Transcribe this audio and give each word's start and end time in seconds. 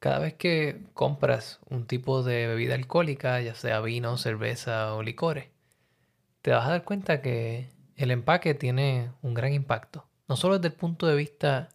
Cada 0.00 0.18
vez 0.18 0.32
que 0.32 0.80
compras 0.94 1.60
un 1.68 1.86
tipo 1.86 2.22
de 2.22 2.46
bebida 2.46 2.74
alcohólica, 2.74 3.38
ya 3.42 3.54
sea 3.54 3.82
vino, 3.82 4.16
cerveza 4.16 4.94
o 4.94 5.02
licores, 5.02 5.48
te 6.40 6.52
vas 6.52 6.66
a 6.66 6.70
dar 6.70 6.84
cuenta 6.84 7.20
que 7.20 7.68
el 7.96 8.10
empaque 8.10 8.54
tiene 8.54 9.12
un 9.20 9.34
gran 9.34 9.52
impacto, 9.52 10.06
no 10.26 10.36
solo 10.36 10.58
desde 10.58 10.74
el 10.74 10.80
punto 10.80 11.06
de 11.06 11.16
vista 11.16 11.68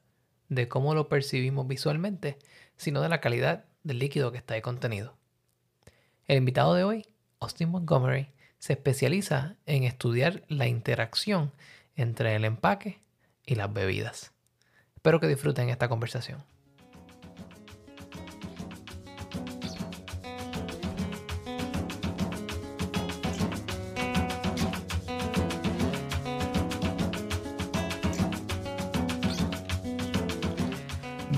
de 0.49 0.67
cómo 0.67 0.95
lo 0.95 1.07
percibimos 1.07 1.67
visualmente, 1.67 2.39
sino 2.77 2.99
de 3.01 3.09
la 3.09 3.21
calidad 3.21 3.65
del 3.83 3.99
líquido 3.99 4.31
que 4.31 4.39
está 4.39 4.55
ahí 4.55 4.61
contenido. 4.61 5.15
El 6.25 6.37
invitado 6.37 6.73
de 6.73 6.83
hoy, 6.83 7.05
Austin 7.39 7.69
Montgomery, 7.69 8.29
se 8.57 8.73
especializa 8.73 9.55
en 9.67 9.83
estudiar 9.83 10.41
la 10.47 10.65
interacción 10.67 11.51
entre 11.95 12.35
el 12.35 12.43
empaque 12.43 13.03
y 13.45 13.53
las 13.53 13.71
bebidas. 13.71 14.33
Espero 14.95 15.19
que 15.19 15.27
disfruten 15.27 15.69
esta 15.69 15.89
conversación. 15.89 16.54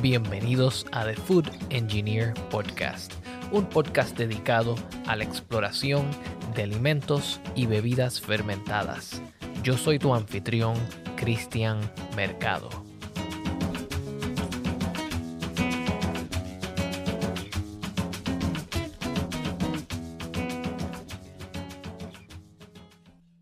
Bienvenidos 0.10 0.86
a 0.94 1.04
The 1.04 1.16
Food 1.16 1.50
Engineer 1.70 2.34
Podcast, 2.50 3.12
un 3.52 3.68
podcast 3.68 4.18
dedicado 4.18 4.76
a 5.06 5.18
la 5.18 5.26
exploración 5.26 6.06
de 6.56 6.64
alimentos 6.64 7.42
y 7.56 7.66
bebidas 7.66 8.22
fermentadas. 8.22 9.22
Yo 9.64 9.76
soy 9.76 10.00
tu 10.00 10.16
anfitrión, 10.16 10.76
Cristian 11.18 11.82
Mercado. 12.16 12.70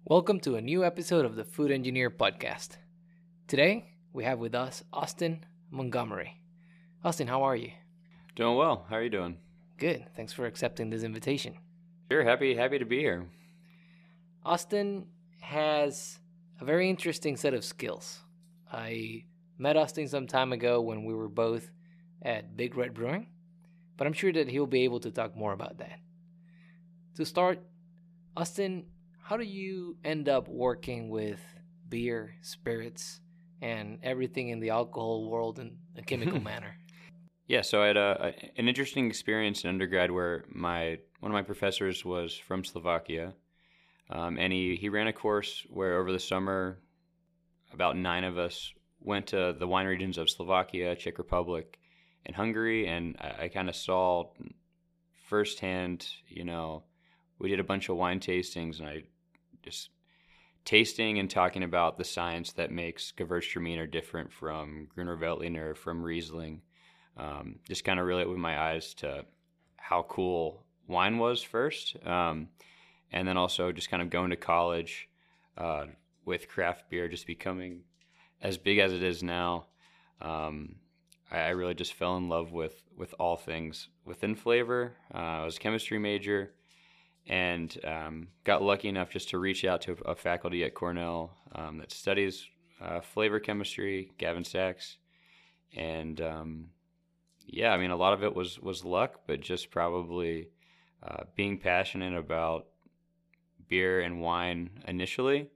Welcome 0.06 0.40
to 0.40 0.56
a 0.56 0.62
new 0.62 0.84
episode 0.84 1.25
of 1.28 1.36
the 1.36 1.44
Food 1.44 1.70
Engineer 1.70 2.09
Podcast. 2.09 2.78
Today, 3.45 3.86
we 4.14 4.25
have 4.25 4.40
with 4.40 4.56
us 4.56 4.84
Austin 4.92 5.45
Montgomery. 5.70 6.45
Austin, 7.06 7.28
how 7.28 7.44
are 7.44 7.56
you? 7.56 7.70
Doing 8.36 8.58
well. 8.58 8.88
How 8.89 8.95
are 8.95 9.03
you 9.03 9.11
doing? 9.11 9.38
Good. 9.78 10.08
Thanks 10.16 10.34
for 10.34 10.48
accepting 10.48 10.89
this 10.89 11.03
invitation. 11.03 11.53
Sure. 12.12 12.23
Happy 12.23 12.56
happy 12.56 12.80
to 12.80 12.86
be 12.86 12.97
here. 12.97 13.28
Austin 14.44 15.06
has 15.39 16.17
a 16.59 16.66
very 16.66 16.89
interesting 16.89 17.38
set 17.38 17.53
of 17.53 17.64
skills. 17.64 18.22
I 18.73 19.25
met 19.59 19.78
Austin 19.78 20.08
some 20.08 20.25
time 20.25 20.52
ago 20.52 20.81
when 20.81 21.06
we 21.06 21.14
were 21.14 21.30
both 21.30 21.70
at 22.23 22.58
Big 22.58 22.75
Red 22.75 22.95
Brewing, 22.95 23.28
but 23.97 24.08
I'm 24.08 24.14
sure 24.14 24.34
that 24.34 24.50
he'll 24.50 24.66
be 24.66 24.84
able 24.84 25.02
to 25.02 25.12
talk 25.12 25.36
more 25.36 25.53
about 25.53 25.78
that. 25.78 26.00
To 27.17 27.25
start, 27.25 27.59
Austin, 28.36 28.88
how 29.22 29.38
do 29.38 29.45
you 29.45 29.97
end 30.03 30.28
up 30.28 30.47
working 30.47 31.09
with 31.09 31.40
beer, 31.88 32.34
spirits, 32.42 33.19
and 33.62 34.00
everything 34.02 34.50
in 34.50 34.59
the 34.59 34.72
alcohol 34.72 35.30
world 35.30 35.59
in 35.59 35.78
a 35.95 36.02
chemical 36.02 36.40
manner? 36.52 36.75
Yeah, 37.48 37.62
so 37.62 37.84
I 37.84 37.88
had 37.88 37.98
a, 37.98 38.18
a, 38.20 38.60
an 38.60 38.68
interesting 38.68 39.06
experience 39.06 39.64
in 39.64 39.70
undergrad 39.70 40.10
where 40.10 40.46
my 40.50 40.98
one 41.20 41.32
of 41.32 41.34
my 41.34 41.44
professors 41.44 42.04
was 42.04 42.36
from 42.36 42.64
Slovakia, 42.64 43.34
um, 44.10 44.40
and 44.40 44.52
he 44.52 44.76
he 44.76 44.90
ran 44.90 45.08
a 45.08 45.14
course 45.14 45.66
where 45.70 46.00
over 46.00 46.12
the 46.12 46.20
summer, 46.20 46.80
about 47.72 47.98
nine 47.98 48.24
of 48.24 48.40
us 48.40 48.74
went 49.00 49.28
to 49.28 49.56
the 49.60 49.68
wine 49.68 49.86
regions 49.86 50.18
of 50.18 50.30
Slovakia, 50.30 50.96
Czech 50.96 51.20
Republic, 51.20 51.78
and 52.26 52.36
Hungary, 52.36 52.88
and 52.88 53.16
I, 53.22 53.44
I 53.44 53.48
kind 53.50 53.70
of 53.70 53.76
saw 53.76 54.32
firsthand. 55.28 56.08
You 56.28 56.46
know, 56.46 56.86
we 57.38 57.50
did 57.50 57.59
a 57.59 57.64
bunch 57.64 57.90
of 57.90 57.98
wine 57.98 58.20
tastings, 58.20 58.80
and 58.80 58.88
I 58.88 59.04
just 59.62 59.90
tasting 60.64 61.19
and 61.19 61.30
talking 61.30 61.62
about 61.62 62.00
the 62.00 62.03
science 62.03 62.53
that 62.53 62.72
makes 62.72 63.14
Gewürztraminer 63.16 63.92
different 63.92 64.34
from 64.34 64.88
Gruner 64.96 65.16
Veltliner, 65.16 65.78
from 65.78 66.02
Riesling 66.02 66.64
um, 67.18 67.59
just 67.68 67.84
kind 67.84 68.00
of 68.00 68.06
really 68.06 68.24
opened 68.24 68.42
my 68.42 68.59
eyes 68.59 68.94
to 68.96 69.26
how 69.78 70.03
cool 70.09 70.64
wine 70.88 71.18
was 71.18 71.42
first. 71.42 71.96
Um, 72.06 72.50
and 73.12 73.28
then 73.28 73.38
also 73.38 73.72
just 73.72 73.90
kind 73.90 74.02
of 74.02 74.09
going 74.09 74.31
to 74.31 74.36
college 74.36 75.08
uh, 75.58 75.86
with 76.25 76.50
craft 76.50 76.90
beer 76.90 77.08
just 77.08 77.28
becoming 77.28 77.81
as 78.42 78.58
big 78.58 78.80
as 78.80 78.92
it 78.92 79.04
is 79.04 79.24
now. 79.24 79.68
Um, 80.22 80.75
I, 81.31 81.40
I, 81.40 81.50
really 81.50 81.74
just 81.74 81.94
fell 81.94 82.18
in 82.18 82.30
love 82.30 82.52
with, 82.52 82.84
with 82.96 83.14
all 83.20 83.36
things 83.36 83.90
within 84.06 84.36
flavor. 84.36 84.94
Uh, 85.14 85.18
I 85.18 85.46
was 85.46 85.58
a 85.58 85.59
chemistry 85.59 86.00
major 86.00 86.54
and 87.28 87.78
um, 87.86 88.28
got 88.44 88.62
lucky 88.62 88.88
enough 88.88 89.09
just 89.09 89.30
to 89.30 89.40
reach 89.40 89.66
out 89.66 89.81
to 89.81 89.94
a 90.06 90.16
faculty 90.16 90.64
at 90.64 90.74
Cornell 90.74 91.31
um, 91.54 91.80
that 91.80 91.92
studies 91.92 92.48
uh, 92.81 93.02
flavor 93.02 93.40
chemistry, 93.40 94.12
Gavin 94.18 94.44
Sacks. 94.44 94.98
And 95.75 96.22
um, 96.22 96.70
yeah, 97.47 97.72
I 97.72 97.78
mean, 97.78 97.91
a 97.91 97.95
lot 97.95 98.13
of 98.13 98.23
it 98.23 98.35
was 98.35 98.59
was 98.59 98.83
luck, 98.83 99.22
but 99.28 99.41
just 99.41 99.72
probably 99.72 100.50
uh, 101.03 101.23
being 101.35 101.57
passionate 101.57 102.16
about 102.16 102.67
beer 103.67 104.01
and 104.01 104.22
wine 104.22 104.69
initially, 104.88 105.50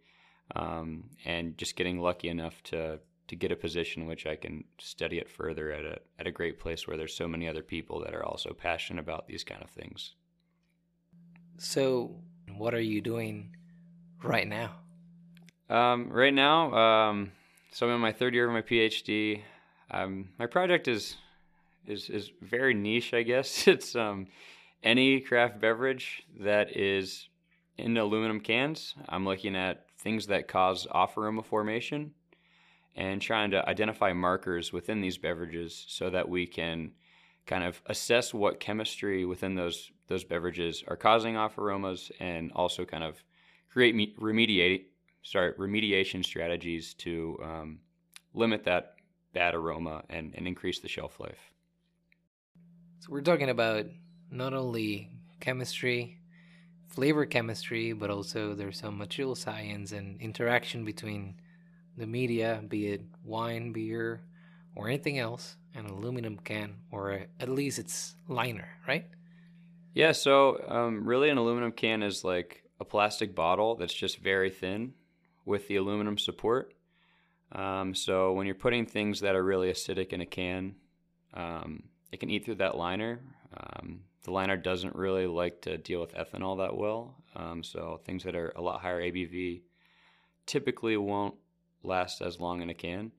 um, 0.56 1.06
and 1.26 1.58
just 1.58 1.76
getting 1.76 2.00
lucky 2.00 2.30
enough 2.30 2.62
to 2.64 3.00
to 3.28 3.36
get 3.36 3.52
a 3.52 3.56
position 3.56 4.08
which 4.08 4.26
I 4.26 4.36
can 4.36 4.64
study 4.80 5.20
it 5.20 5.30
further 5.30 5.72
at 5.72 5.86
a 5.86 6.00
at 6.18 6.28
a 6.28 6.32
great 6.32 6.60
place 6.60 6.88
where 6.88 6.98
there's 6.98 7.16
so 7.16 7.28
many 7.28 7.48
other 7.48 7.64
people 7.64 8.02
that 8.02 8.14
are 8.14 8.26
also 8.26 8.54
passionate 8.54 9.02
about 9.02 9.28
these 9.28 9.44
kind 9.44 9.64
of 9.64 9.70
things. 9.70 10.14
So, 11.58 12.16
what 12.58 12.74
are 12.74 12.82
you 12.82 13.02
doing 13.02 13.56
right 14.24 14.48
now? 14.48 14.76
Um, 15.70 16.10
right 16.10 16.34
now, 16.34 16.74
um, 16.74 17.32
so 17.72 17.88
I'm 17.88 17.94
in 17.96 18.02
my 18.02 18.12
third 18.12 18.34
year 18.34 18.48
of 18.48 18.54
my 18.54 18.62
PhD. 18.62 19.42
Um, 19.92 20.30
my 20.40 20.48
project 20.48 20.88
is 20.88 21.18
is 21.90 22.10
is 22.10 22.32
very 22.42 22.74
niche, 22.74 23.14
I 23.14 23.24
guess. 23.24 23.68
It's 23.68 23.96
um, 23.96 24.28
any 24.84 25.20
craft 25.20 25.60
beverage 25.60 26.24
that 26.40 26.76
is 26.76 27.28
in 27.78 27.98
aluminum 27.98 28.40
cans. 28.40 28.96
I'm 29.08 29.26
looking 29.26 29.56
at 29.56 29.86
things 29.98 30.28
that 30.28 30.48
cause 30.48 30.88
off 30.92 31.18
aroma 31.18 31.44
formation 31.44 32.12
and 32.96 33.22
trying 33.22 33.52
to 33.52 33.68
identify 33.68 34.14
markers 34.14 34.74
within 34.74 35.02
these 35.02 35.18
beverages 35.18 35.86
so 35.88 36.10
that 36.10 36.28
we 36.28 36.46
can 36.46 36.92
kind 37.46 37.64
of 37.64 37.82
assess 37.88 38.34
what 38.34 38.60
chemistry 38.60 39.26
within 39.26 39.56
those 39.56 39.92
those 40.08 40.24
beverages 40.24 40.84
are 40.88 40.96
causing 40.96 41.38
off 41.38 41.58
aromas 41.58 42.12
and 42.20 42.52
also 42.54 42.86
kind 42.86 43.04
of 43.04 43.24
create 43.72 43.96
me- 43.96 44.16
remediate 44.20 44.86
sorry 45.24 45.54
remediation 45.54 46.24
strategies 46.24 46.94
to 46.94 47.38
um, 47.44 47.80
limit 48.34 48.64
that 48.64 48.96
bad 49.34 49.54
aroma 49.56 50.04
and, 50.10 50.34
and 50.36 50.48
increase 50.48 50.80
the 50.80 50.88
shelf 50.88 51.20
life. 51.20 51.54
So 53.00 53.08
we're 53.12 53.22
talking 53.22 53.50
about 53.50 53.86
not 54.30 54.54
only 54.54 55.10
chemistry, 55.40 56.18
flavor 56.88 57.26
chemistry, 57.26 57.94
but 57.94 58.10
also 58.10 58.54
there's 58.54 58.78
some 58.78 58.98
material 58.98 59.36
science 59.36 59.94
and 59.94 60.20
interaction 60.20 60.84
between 60.84 61.36
the 61.96 62.06
media, 62.06 62.62
be 62.68 62.88
it 62.88 63.02
wine, 63.24 63.72
beer, 63.72 64.22
or 64.76 64.90
anything 64.90 65.18
else, 65.18 65.56
an 65.76 65.86
aluminum 65.86 66.40
can, 66.40 66.76
or 66.92 67.22
at 67.40 67.48
least 67.48 67.80
its 67.80 68.16
liner, 68.28 68.68
right? 68.86 69.06
Yeah, 69.94 70.12
so 70.12 70.62
um, 70.68 71.08
really 71.08 71.30
an 71.30 71.38
aluminum 71.38 71.72
can 71.72 72.04
is 72.04 72.26
like 72.26 72.64
a 72.82 72.86
plastic 72.86 73.34
bottle 73.34 73.76
that's 73.76 73.94
just 73.94 74.18
very 74.18 74.50
thin 74.50 74.94
with 75.46 75.70
the 75.70 75.78
aluminum 75.78 76.18
support. 76.18 76.74
Um, 77.54 77.96
so 77.96 78.34
when 78.34 78.46
you're 78.46 78.56
putting 78.56 78.86
things 78.86 79.22
that 79.22 79.36
are 79.36 79.44
really 79.44 79.72
acidic 79.72 80.12
in 80.12 80.20
a 80.20 80.26
can, 80.26 80.76
um, 81.34 81.84
it 82.12 82.20
can 82.20 82.30
eat 82.30 82.46
through 82.46 82.56
that 82.56 82.78
liner. 82.78 83.20
Um, 83.56 84.02
the 84.24 84.32
liner 84.32 84.58
doesn't 84.58 84.96
really 84.96 85.28
like 85.28 85.62
to 85.62 85.78
deal 85.78 86.02
with 86.02 86.14
ethanol 86.14 86.58
that 86.58 86.76
well, 86.76 87.16
um, 87.36 87.64
so 87.64 88.02
things 88.06 88.24
that 88.24 88.36
are 88.36 88.54
a 88.56 88.62
lot 88.62 88.82
higher 88.82 89.02
ABV 89.02 89.62
typically 90.46 90.98
won't 90.98 91.36
last 91.84 92.22
as 92.22 92.40
long 92.40 92.62
in 92.62 92.70
a 92.70 92.74
can. 92.74 93.12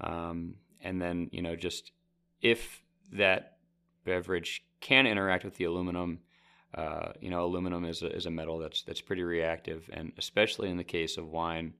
Um, 0.00 0.56
and 0.80 1.00
then, 1.00 1.28
you 1.32 1.42
know, 1.42 1.54
just 1.54 1.92
if 2.40 2.82
that 3.12 3.58
beverage 4.04 4.64
can 4.80 5.06
interact 5.06 5.44
with 5.44 5.56
the 5.56 5.64
aluminum, 5.64 6.18
uh, 6.74 7.12
you 7.20 7.30
know, 7.30 7.44
aluminum 7.44 7.84
is 7.84 8.02
a, 8.02 8.14
is 8.14 8.26
a 8.26 8.30
metal 8.30 8.58
that's 8.58 8.82
that's 8.82 9.00
pretty 9.00 9.22
reactive, 9.22 9.88
and 9.92 10.12
especially 10.18 10.70
in 10.70 10.76
the 10.76 10.84
case 10.84 11.18
of 11.18 11.28
wine, 11.28 11.74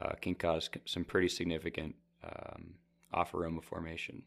uh, 0.00 0.12
can 0.20 0.34
cause 0.34 0.68
some 0.84 1.04
pretty 1.04 1.28
significant 1.28 1.94
um, 2.22 2.74
off 3.12 3.34
aroma 3.34 3.62
formation. 3.62 4.22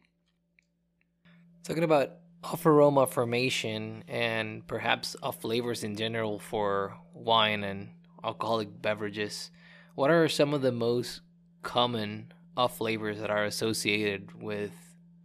Talking 1.63 1.85
about 1.85 2.17
off 2.43 2.65
aroma 2.65 3.07
formation 3.07 4.03
and 4.09 4.67
perhaps 4.67 5.15
off 5.23 5.39
flavors 5.39 5.85
in 5.85 5.95
general 5.95 6.37
for 6.37 6.97
wine 7.13 7.63
and 7.63 7.91
alcoholic 8.21 8.81
beverages, 8.81 9.49
what 9.95 10.11
are 10.11 10.27
some 10.27 10.53
of 10.53 10.61
the 10.61 10.73
most 10.73 11.21
common 11.61 12.33
off 12.57 12.77
flavors 12.77 13.17
that 13.19 13.29
are 13.29 13.45
associated 13.45 14.41
with 14.41 14.71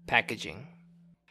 packaging? 0.07 0.69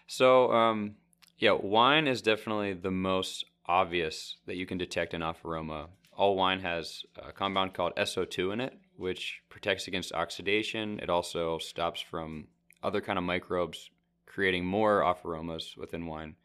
So, 0.07 0.51
um, 0.51 0.95
yeah, 1.37 1.53
wine 1.53 2.05
is 2.05 2.21
definitely 2.21 2.73
the 2.73 2.91
most 2.91 3.45
obvious 3.65 4.35
that 4.45 4.57
you 4.57 4.65
can 4.65 4.77
detect 4.77 5.13
an 5.13 5.23
off 5.23 5.45
aroma. 5.45 5.87
All 6.11 6.35
wine 6.35 6.59
has 6.59 7.03
a 7.15 7.31
compound 7.31 7.73
called 7.73 7.95
SO2 7.95 8.51
in 8.51 8.59
it, 8.59 8.73
which 8.97 9.39
protects 9.47 9.87
against 9.87 10.11
oxidation. 10.11 10.99
It 10.99 11.09
also 11.09 11.59
stops 11.59 12.01
from 12.01 12.47
other 12.83 12.99
kind 12.99 13.17
of 13.17 13.23
microbes 13.23 13.89
creating 14.37 14.63
more 14.63 15.03
off 15.03 15.25
aromas 15.25 15.73
within 15.79 16.05
wine. 16.05 16.35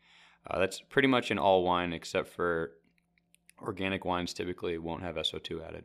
Uh, 0.47 0.59
that's 0.59 0.81
pretty 0.81 1.06
much 1.06 1.31
in 1.31 1.39
all 1.39 1.62
wine 1.62 1.93
except 1.93 2.27
for 2.27 2.73
organic 3.61 4.06
wines 4.06 4.33
typically 4.33 4.79
won't 4.79 5.03
have 5.03 5.17
SO2 5.17 5.62
added. 5.69 5.85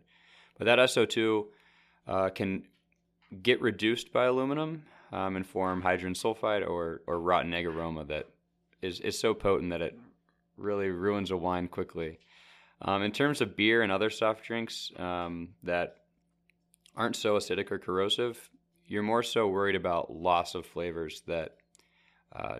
But 0.58 0.66
that 0.68 0.80
SO2 0.80 1.48
uh, 2.08 2.30
can 2.30 2.64
get 3.44 3.62
reduced 3.62 4.14
by 4.14 4.24
aluminum 4.24 4.86
um, 5.12 5.36
and 5.36 5.46
form 5.46 5.82
hydrogen 5.82 6.14
sulfide 6.14 6.66
or, 6.66 7.02
or 7.08 7.20
rotten 7.20 7.54
egg 7.54 7.66
aroma 7.66 8.06
that 8.06 8.30
is, 8.82 9.02
is 9.02 9.20
so 9.20 9.34
potent 9.34 9.72
that 9.72 9.82
it 9.82 10.00
really 10.56 10.88
ruins 10.88 11.32
a 11.32 11.36
wine 11.36 11.68
quickly. 11.68 12.20
Um, 12.82 13.04
in 13.04 13.12
terms 13.12 13.42
of 13.42 13.58
beer 13.58 13.82
and 13.82 13.92
other 13.92 14.10
soft 14.10 14.46
drinks 14.46 14.94
um, 14.96 15.50
that 15.64 15.98
aren't 16.96 17.18
so 17.18 17.36
acidic 17.36 17.70
or 17.70 17.80
corrosive, 17.80 18.50
you're 18.86 19.04
more 19.04 19.24
so 19.24 19.50
worried 19.50 19.76
about 19.76 20.10
loss 20.10 20.56
of 20.56 20.66
flavors 20.66 21.22
that 21.28 21.58
uh, 22.38 22.60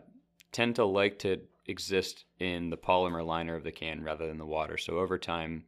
tend 0.52 0.76
to 0.76 0.86
like 0.86 1.20
to 1.20 1.40
exist 1.68 2.26
in 2.40 2.70
the 2.70 2.78
polymer 2.78 3.26
liner 3.26 3.56
of 3.56 3.64
the 3.64 3.72
can 3.72 4.04
rather 4.04 4.26
than 4.26 4.38
the 4.38 4.46
water. 4.46 4.78
So 4.78 4.98
over 4.98 5.18
time, 5.18 5.66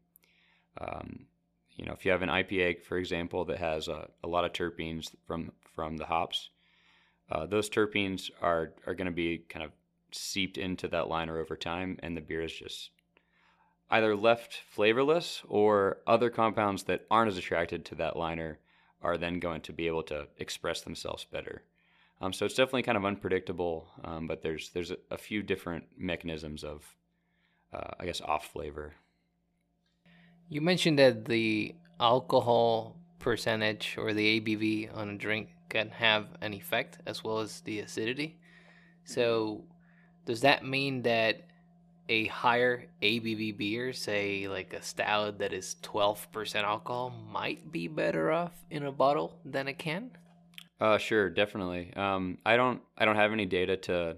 um, 0.79 1.25
you 1.75 1.85
know, 1.85 1.93
if 1.93 2.05
you 2.05 2.11
have 2.11 2.21
an 2.21 2.29
IPA, 2.29 2.81
for 2.81 2.97
example, 2.97 3.45
that 3.45 3.59
has 3.59 3.87
a, 3.87 4.09
a 4.23 4.27
lot 4.27 4.45
of 4.45 4.53
terpenes 4.53 5.11
from 5.25 5.51
from 5.75 5.97
the 5.97 6.05
hops, 6.05 6.49
uh, 7.31 7.45
those 7.45 7.69
terpenes 7.69 8.29
are 8.41 8.73
are 8.85 8.95
going 8.95 9.05
to 9.05 9.11
be 9.11 9.39
kind 9.49 9.63
of 9.63 9.71
seeped 10.11 10.57
into 10.57 10.87
that 10.87 11.07
liner 11.07 11.37
over 11.37 11.55
time, 11.55 11.97
and 12.01 12.17
the 12.17 12.21
beer 12.21 12.41
is 12.41 12.53
just 12.53 12.89
either 13.91 14.15
left 14.15 14.61
flavorless 14.69 15.41
or 15.47 15.97
other 16.05 16.29
compounds 16.29 16.83
that 16.83 17.05
aren't 17.09 17.31
as 17.31 17.37
attracted 17.37 17.85
to 17.85 17.95
that 17.95 18.17
liner 18.17 18.59
are 19.01 19.17
then 19.17 19.39
going 19.39 19.61
to 19.61 19.73
be 19.73 19.87
able 19.87 20.03
to 20.03 20.27
express 20.37 20.81
themselves 20.81 21.25
better. 21.25 21.63
Um, 22.21 22.33
so 22.33 22.45
it's 22.45 22.55
definitely 22.55 22.83
kind 22.83 22.97
of 22.97 23.05
unpredictable, 23.05 23.87
um, 24.03 24.27
but 24.27 24.41
there's 24.41 24.71
there's 24.71 24.91
a, 24.91 24.97
a, 25.09 25.17
few 25.17 25.41
different 25.41 25.85
mechanisms 25.97 26.65
of, 26.65 26.83
uh, 27.73 27.91
I 27.97 28.05
guess, 28.05 28.19
off 28.19 28.51
flavor. 28.51 28.93
You 30.49 30.59
mentioned 30.59 30.99
that 30.99 31.25
the 31.25 31.75
alcohol 31.99 32.97
percentage 33.19 33.95
or 33.97 34.13
the 34.13 34.39
ABV 34.39 34.95
on 34.95 35.09
a 35.09 35.17
drink 35.17 35.49
can 35.69 35.89
have 35.91 36.27
an 36.41 36.53
effect 36.53 36.97
as 37.05 37.23
well 37.23 37.39
as 37.39 37.61
the 37.61 37.79
acidity. 37.79 38.37
So, 39.05 39.63
does 40.25 40.41
that 40.41 40.65
mean 40.65 41.03
that 41.03 41.47
a 42.09 42.25
higher 42.27 42.87
ABV 43.01 43.57
beer, 43.57 43.93
say 43.93 44.47
like 44.47 44.73
a 44.73 44.81
stout 44.81 45.37
that 45.39 45.53
is 45.53 45.75
12% 45.83 46.55
alcohol, 46.63 47.11
might 47.31 47.71
be 47.71 47.87
better 47.87 48.31
off 48.31 48.65
in 48.69 48.83
a 48.83 48.91
bottle 48.91 49.37
than 49.45 49.67
a 49.67 49.73
can? 49.73 50.11
Uh, 50.79 50.97
sure, 50.97 51.29
definitely. 51.29 51.93
Um, 51.95 52.37
I 52.45 52.55
don't, 52.55 52.81
I 52.97 53.05
don't 53.05 53.17
have 53.17 53.33
any 53.33 53.45
data 53.45 53.75
to, 53.77 54.17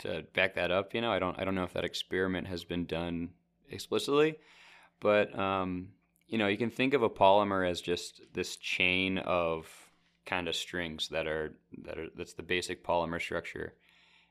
to 0.00 0.24
back 0.34 0.54
that 0.54 0.70
up. 0.70 0.94
You 0.94 1.00
know, 1.00 1.10
I 1.10 1.18
don't, 1.18 1.38
I 1.38 1.44
don't 1.44 1.54
know 1.54 1.64
if 1.64 1.72
that 1.72 1.84
experiment 1.84 2.46
has 2.46 2.64
been 2.64 2.84
done 2.84 3.30
explicitly, 3.70 4.36
but 5.00 5.36
um, 5.38 5.88
you 6.26 6.36
know, 6.36 6.46
you 6.46 6.58
can 6.58 6.70
think 6.70 6.92
of 6.92 7.02
a 7.02 7.08
polymer 7.08 7.68
as 7.68 7.80
just 7.80 8.20
this 8.34 8.56
chain 8.56 9.18
of 9.18 9.66
kind 10.26 10.46
of 10.46 10.54
strings 10.54 11.08
that 11.08 11.26
are, 11.26 11.54
that 11.84 11.98
are, 11.98 12.08
that's 12.14 12.34
the 12.34 12.42
basic 12.42 12.84
polymer 12.84 13.20
structure. 13.20 13.72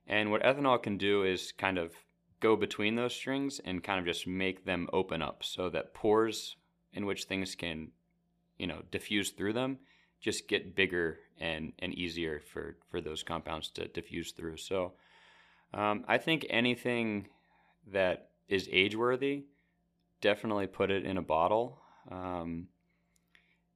And 0.05 0.29
what 0.29 0.43
ethanol 0.43 0.81
can 0.81 0.97
do 0.97 1.23
is 1.23 1.51
kind 1.51 1.79
of 1.79 1.91
go 2.39 2.55
between 2.55 2.95
those 2.95 3.15
strings 3.15 3.59
and 3.65 3.83
kind 3.83 3.99
of 3.99 4.05
just 4.05 4.27
make 4.27 4.63
them 4.63 4.87
open 4.93 5.23
up 5.23 5.43
so 5.43 5.69
that 5.69 5.95
pores 5.95 6.55
in 6.93 7.07
which 7.07 7.23
things 7.23 7.55
can, 7.55 7.89
you 8.59 8.67
know, 8.67 8.83
diffuse 8.91 9.31
through 9.31 9.53
them 9.53 9.79
just 10.19 10.47
get 10.47 10.75
bigger 10.75 11.19
and, 11.39 11.73
and 11.79 11.93
easier 11.93 12.39
for, 12.39 12.75
for 12.89 13.01
those 13.01 13.23
compounds 13.23 13.69
to 13.71 13.87
diffuse 13.87 14.31
through. 14.31 14.57
So 14.57 14.93
um, 15.73 16.05
I 16.07 16.17
think 16.17 16.45
anything 16.49 17.27
that 17.91 18.29
is 18.47 18.69
age 18.71 18.95
worthy, 18.95 19.43
definitely 20.21 20.67
put 20.67 20.91
it 20.91 21.05
in 21.05 21.17
a 21.17 21.21
bottle. 21.21 21.79
Um, 22.09 22.67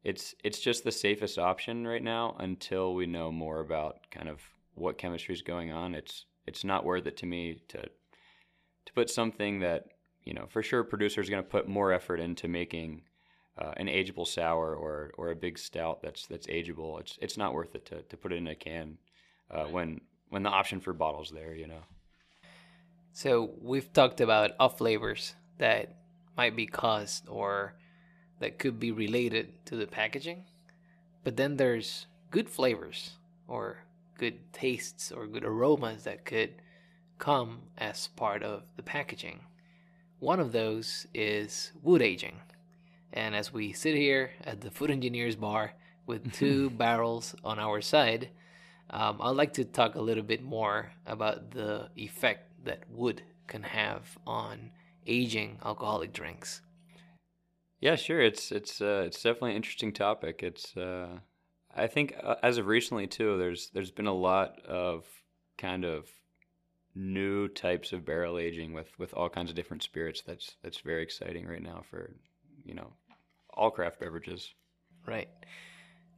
it's 0.04 0.34
it's 0.44 0.60
just 0.60 0.84
the 0.84 0.92
safest 0.92 1.38
option 1.38 1.88
right 1.88 2.02
now 2.02 2.36
until 2.40 2.96
we 2.96 3.06
know 3.06 3.32
more 3.32 3.60
about 3.60 4.10
kind 4.10 4.30
of 4.30 4.42
what 4.74 4.98
chemistry 4.98 5.36
is 5.36 5.42
going 5.42 5.72
on. 5.72 5.94
It's 5.94 6.26
it's 6.48 6.64
not 6.64 6.86
worth 6.86 7.06
it 7.06 7.18
to 7.18 7.26
me 7.26 7.62
to 7.68 7.82
to 7.82 8.94
put 8.94 9.10
something 9.10 9.60
that 9.60 9.86
you 10.24 10.34
know 10.34 10.48
for 10.50 10.64
sure 10.64 10.84
producers 10.84 11.28
are 11.28 11.32
going 11.32 11.44
to 11.44 11.50
put 11.50 11.68
more 11.68 11.92
effort 11.92 12.20
into 12.20 12.48
making 12.48 13.04
uh, 13.58 13.74
an 13.78 13.88
ageable 13.88 14.28
sour 14.28 14.76
or 14.76 15.12
or 15.18 15.32
a 15.32 15.36
big 15.36 15.58
stout 15.58 16.02
that's 16.02 16.26
that's 16.28 16.48
ageable, 16.48 17.00
it's 17.00 17.18
it's 17.22 17.38
not 17.38 17.54
worth 17.54 17.76
it 17.76 17.86
to, 17.86 18.02
to 18.04 18.18
put 18.18 18.32
it 18.32 18.38
in 18.38 18.48
a 18.48 18.56
can 18.56 18.98
uh, 19.50 19.66
when 19.66 20.02
when 20.30 20.44
the 20.44 20.50
option 20.50 20.80
for 20.80 20.94
bottles 20.94 21.32
there, 21.32 21.54
you 21.54 21.68
know. 21.68 21.84
So 23.14 23.52
we've 23.62 23.92
talked 23.92 24.22
about 24.22 24.52
off 24.60 24.78
flavors 24.78 25.36
that 25.58 25.98
might 26.38 26.56
be 26.56 26.66
caused 26.66 27.28
or 27.28 27.74
that 28.40 28.58
could 28.58 28.80
be 28.80 28.92
related 28.92 29.66
to 29.66 29.76
the 29.76 29.86
packaging, 29.86 30.46
but 31.24 31.36
then 31.36 31.58
there's 31.58 32.08
good 32.32 32.50
flavors 32.50 33.12
or 33.48 33.84
good 34.18 34.54
tastes 34.54 35.12
or 35.12 35.28
good 35.28 35.44
aromas 35.44 36.04
that 36.06 36.24
could 36.26 36.54
come 37.18 37.60
as 37.78 38.08
part 38.08 38.42
of 38.42 38.64
the 38.78 38.84
packaging. 38.84 39.42
One 40.20 40.40
of 40.40 40.52
those 40.52 41.06
is 41.14 41.72
wood 41.84 42.02
aging. 42.02 42.40
And 43.14 43.36
as 43.36 43.52
we 43.52 43.74
sit 43.74 43.96
here 43.96 44.32
at 44.44 44.62
the 44.62 44.72
Food 44.72 44.92
Engineers 44.92 45.36
Bar 45.36 45.74
with 46.06 46.32
two 46.40 46.70
barrels 46.70 47.36
on 47.44 47.60
our 47.60 47.82
side, 47.82 48.30
um, 48.90 49.20
I'd 49.22 49.36
like 49.36 49.54
to 49.54 49.66
talk 49.66 49.96
a 49.96 50.02
little 50.02 50.24
bit 50.24 50.44
more 50.44 50.92
about 51.06 51.52
the 51.52 51.90
effect 51.96 52.52
that 52.66 52.84
wood 52.90 53.24
can 53.48 53.64
have 53.64 54.18
on 54.26 54.72
aging 55.08 55.60
alcoholic 55.64 56.14
drinks. 56.14 56.62
Yeah, 57.80 57.96
sure. 57.96 58.22
It's 58.22 58.52
it's 58.52 58.80
uh, 58.80 59.04
it's 59.08 59.24
definitely 59.24 59.52
an 59.52 59.56
interesting 59.58 59.92
topic. 59.92 60.44
It's 60.44 60.78
uh, 60.78 61.20
I 61.76 61.88
think 61.88 62.16
uh, 62.22 62.36
as 62.44 62.58
of 62.58 62.68
recently 62.68 63.08
too, 63.08 63.38
there's 63.38 63.72
there's 63.74 63.92
been 63.92 64.08
a 64.08 64.14
lot 64.14 64.64
of 64.68 65.06
kind 65.58 65.84
of 65.84 66.08
new 66.94 67.48
types 67.48 67.94
of 67.94 68.06
barrel 68.06 68.38
aging 68.38 68.74
with 68.74 68.98
with 69.00 69.14
all 69.14 69.30
kinds 69.30 69.50
of 69.50 69.56
different 69.56 69.84
spirits. 69.84 70.22
That's 70.22 70.56
that's 70.62 70.80
very 70.80 71.02
exciting 71.02 71.48
right 71.48 71.62
now 71.62 71.84
for 71.90 72.12
you 72.64 72.76
know 72.76 72.94
all 73.54 73.72
craft 73.72 74.00
beverages. 74.00 74.54
Right. 75.06 75.30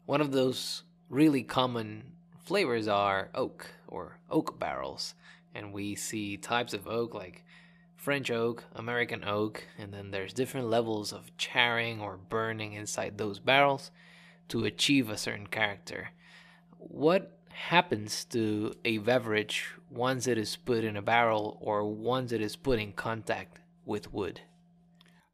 One 0.05 0.21
of 0.21 0.31
those 0.31 0.83
really 1.09 1.43
common 1.43 2.13
flavors 2.43 2.87
are 2.87 3.29
oak 3.33 3.67
or 3.87 4.19
oak 4.29 4.59
barrels. 4.59 5.15
And 5.55 5.71
we 5.71 5.95
see 5.95 6.37
types 6.37 6.73
of 6.73 6.87
oak 6.87 7.13
like 7.13 7.43
French 7.95 8.31
oak, 8.31 8.65
American 8.75 9.23
oak, 9.23 9.65
and 9.77 9.93
then 9.93 10.11
there's 10.11 10.33
different 10.33 10.67
levels 10.67 11.13
of 11.13 11.35
charring 11.37 12.01
or 12.01 12.17
burning 12.17 12.73
inside 12.73 13.17
those 13.17 13.39
barrels 13.39 13.91
to 14.49 14.65
achieve 14.65 15.09
a 15.09 15.17
certain 15.17 15.47
character. 15.47 16.09
What 16.77 17.37
happens 17.53 18.25
to 18.25 18.73
a 18.83 18.97
beverage 18.97 19.69
once 19.89 20.27
it 20.27 20.37
is 20.37 20.57
put 20.57 20.83
in 20.83 20.97
a 20.97 21.01
barrel 21.01 21.57
or 21.61 21.85
once 21.85 22.31
it 22.31 22.41
is 22.41 22.55
put 22.55 22.79
in 22.79 22.91
contact 22.91 23.59
with 23.85 24.11
wood? 24.11 24.41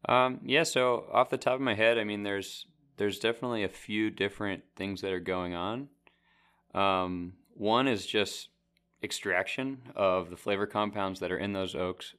Um, 0.08 0.40
yeah, 0.44 0.64
so 0.64 1.06
off 1.12 1.30
the 1.30 1.38
top 1.38 1.56
of 1.56 1.62
my 1.62 1.76
head, 1.76 1.98
I 1.98 2.04
mean, 2.04 2.24
there's 2.24 2.66
there's 2.98 3.20
definitely 3.20 3.64
a 3.64 3.70
few 3.70 4.10
different 4.10 4.64
things 4.76 5.02
that 5.02 5.14
are 5.14 5.20
going 5.20 5.54
on. 5.54 5.88
Um, 6.74 7.34
one 7.54 7.88
is 7.88 8.06
just 8.06 8.50
extraction 9.04 9.82
of 9.96 10.30
the 10.30 10.38
flavor 10.38 10.68
compounds 10.68 11.20
that 11.20 11.32
are 11.32 11.38
in 11.38 11.54
those 11.54 11.76
oaks. 11.76 12.14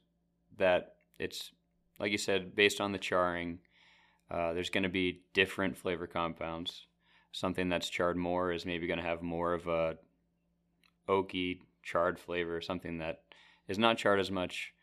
That 0.57 0.95
it's 1.19 1.51
like 1.99 2.11
you 2.11 2.17
said, 2.17 2.55
based 2.55 2.81
on 2.81 2.91
the 2.91 2.97
charring. 2.97 3.59
Uh, 4.29 4.53
there's 4.53 4.69
going 4.69 4.83
to 4.83 4.89
be 4.89 5.21
different 5.33 5.77
flavor 5.77 6.07
compounds. 6.07 6.85
Something 7.33 7.69
that's 7.69 7.89
charred 7.89 8.17
more 8.17 8.51
is 8.51 8.65
maybe 8.65 8.87
going 8.87 8.99
to 8.99 9.05
have 9.05 9.21
more 9.21 9.53
of 9.53 9.67
a 9.67 9.97
oaky 11.07 11.59
charred 11.83 12.17
flavor. 12.17 12.61
Something 12.61 12.99
that 12.99 13.23
is 13.67 13.77
not 13.77 13.97
charred 13.97 14.19
as 14.19 14.31
much 14.31 14.73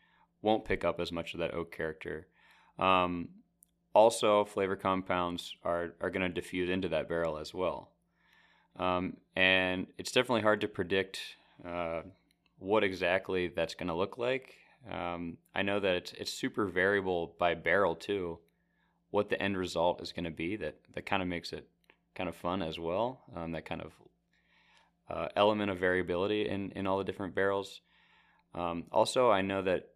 won't 0.41 0.65
pick 0.65 0.85
up 0.85 0.99
as 0.99 1.11
much 1.11 1.33
of 1.33 1.39
that 1.39 1.53
oak 1.53 1.71
character. 1.71 2.27
Um, 2.79 3.29
also, 3.93 4.45
flavor 4.45 4.75
compounds 4.75 5.55
are, 5.63 5.93
are 5.99 6.09
going 6.09 6.21
to 6.21 6.29
diffuse 6.29 6.69
into 6.69 6.89
that 6.89 7.09
barrel 7.09 7.37
as 7.37 7.53
well. 7.53 7.89
Um, 8.77 9.17
and 9.35 9.87
it's 9.97 10.11
definitely 10.11 10.41
hard 10.41 10.61
to 10.61 10.67
predict 10.67 11.19
uh, 11.67 12.01
what 12.59 12.83
exactly 12.83 13.47
that's 13.47 13.75
going 13.75 13.87
to 13.87 13.95
look 13.95 14.17
like. 14.17 14.55
Um, 14.89 15.37
I 15.53 15.61
know 15.63 15.79
that 15.79 15.95
it's, 15.95 16.13
it's 16.13 16.31
super 16.31 16.65
variable 16.65 17.35
by 17.37 17.55
barrel 17.55 17.95
too, 17.95 18.39
what 19.11 19.29
the 19.29 19.41
end 19.41 19.57
result 19.57 20.01
is 20.01 20.13
going 20.13 20.25
to 20.25 20.31
be. 20.31 20.55
That, 20.55 20.75
that 20.93 21.05
kind 21.05 21.21
of 21.21 21.27
makes 21.27 21.51
it 21.51 21.67
kind 22.15 22.29
of 22.29 22.35
fun 22.35 22.61
as 22.61 22.79
well. 22.79 23.21
Um, 23.35 23.51
that 23.51 23.65
kind 23.65 23.81
of 23.81 23.91
uh, 25.09 25.27
element 25.35 25.71
of 25.71 25.79
variability 25.79 26.47
in, 26.47 26.71
in 26.71 26.87
all 26.87 26.99
the 26.99 27.03
different 27.03 27.35
barrels. 27.35 27.81
Um, 28.53 28.85
also, 28.91 29.29
I 29.29 29.41
know 29.41 29.61
that 29.63 29.89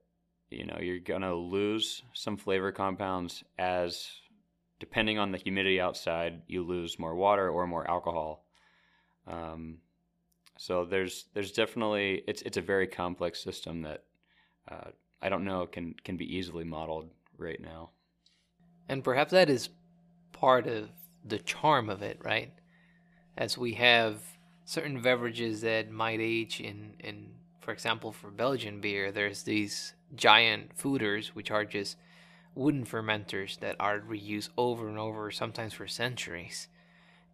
you 0.56 0.66
know 0.66 0.78
you're 0.80 1.00
gonna 1.00 1.34
lose 1.34 2.04
some 2.14 2.38
flavor 2.38 2.72
compounds 2.72 3.44
as 3.58 4.08
depending 4.84 5.18
on 5.18 5.32
the 5.32 5.38
humidity 5.38 5.80
outside, 5.80 6.42
you 6.48 6.62
lose 6.62 7.00
more 7.00 7.16
water 7.16 7.50
or 7.50 7.66
more 7.66 7.90
alcohol. 7.90 8.44
Um, 9.26 9.78
so 10.58 10.84
there's 10.84 11.28
there's 11.34 11.54
definitely 11.54 12.22
it's 12.28 12.42
it's 12.42 12.58
a 12.58 12.62
very 12.62 12.88
complex 12.88 13.42
system 13.42 13.82
that 13.84 14.04
uh, 14.70 14.90
I 15.22 15.30
don't 15.30 15.46
know 15.46 15.66
can 15.68 15.96
can 16.04 16.18
be 16.18 16.36
easily 16.36 16.66
modeled 16.66 17.10
right 17.38 17.62
now. 17.62 17.92
And 18.90 19.06
perhaps 19.06 19.32
that 19.32 19.50
is 19.50 19.70
part 20.34 20.68
of 20.68 20.90
the 21.24 21.40
charm 21.40 21.90
of 21.90 22.02
it, 22.02 22.20
right? 22.22 22.52
As 23.38 23.58
we 23.58 23.76
have 23.76 24.22
certain 24.66 25.02
beverages 25.02 25.62
that 25.62 25.92
might 25.92 26.20
age 26.20 26.60
in 26.60 26.96
in 27.00 27.32
for 27.62 27.72
example 27.72 28.12
for 28.12 28.30
Belgian 28.30 28.82
beer, 28.82 29.14
there's 29.14 29.44
these 29.44 29.94
giant 30.16 30.78
foeders 30.78 31.28
which 31.28 31.52
are 31.52 31.66
just 31.66 31.98
wooden 32.56 32.86
fermenters 32.86 33.60
that 33.60 33.76
are 33.80 34.00
reused 34.00 34.50
over 34.58 34.88
and 34.88 34.98
over, 34.98 35.32
sometimes 35.32 35.74
for 35.74 35.88
centuries. 35.88 36.68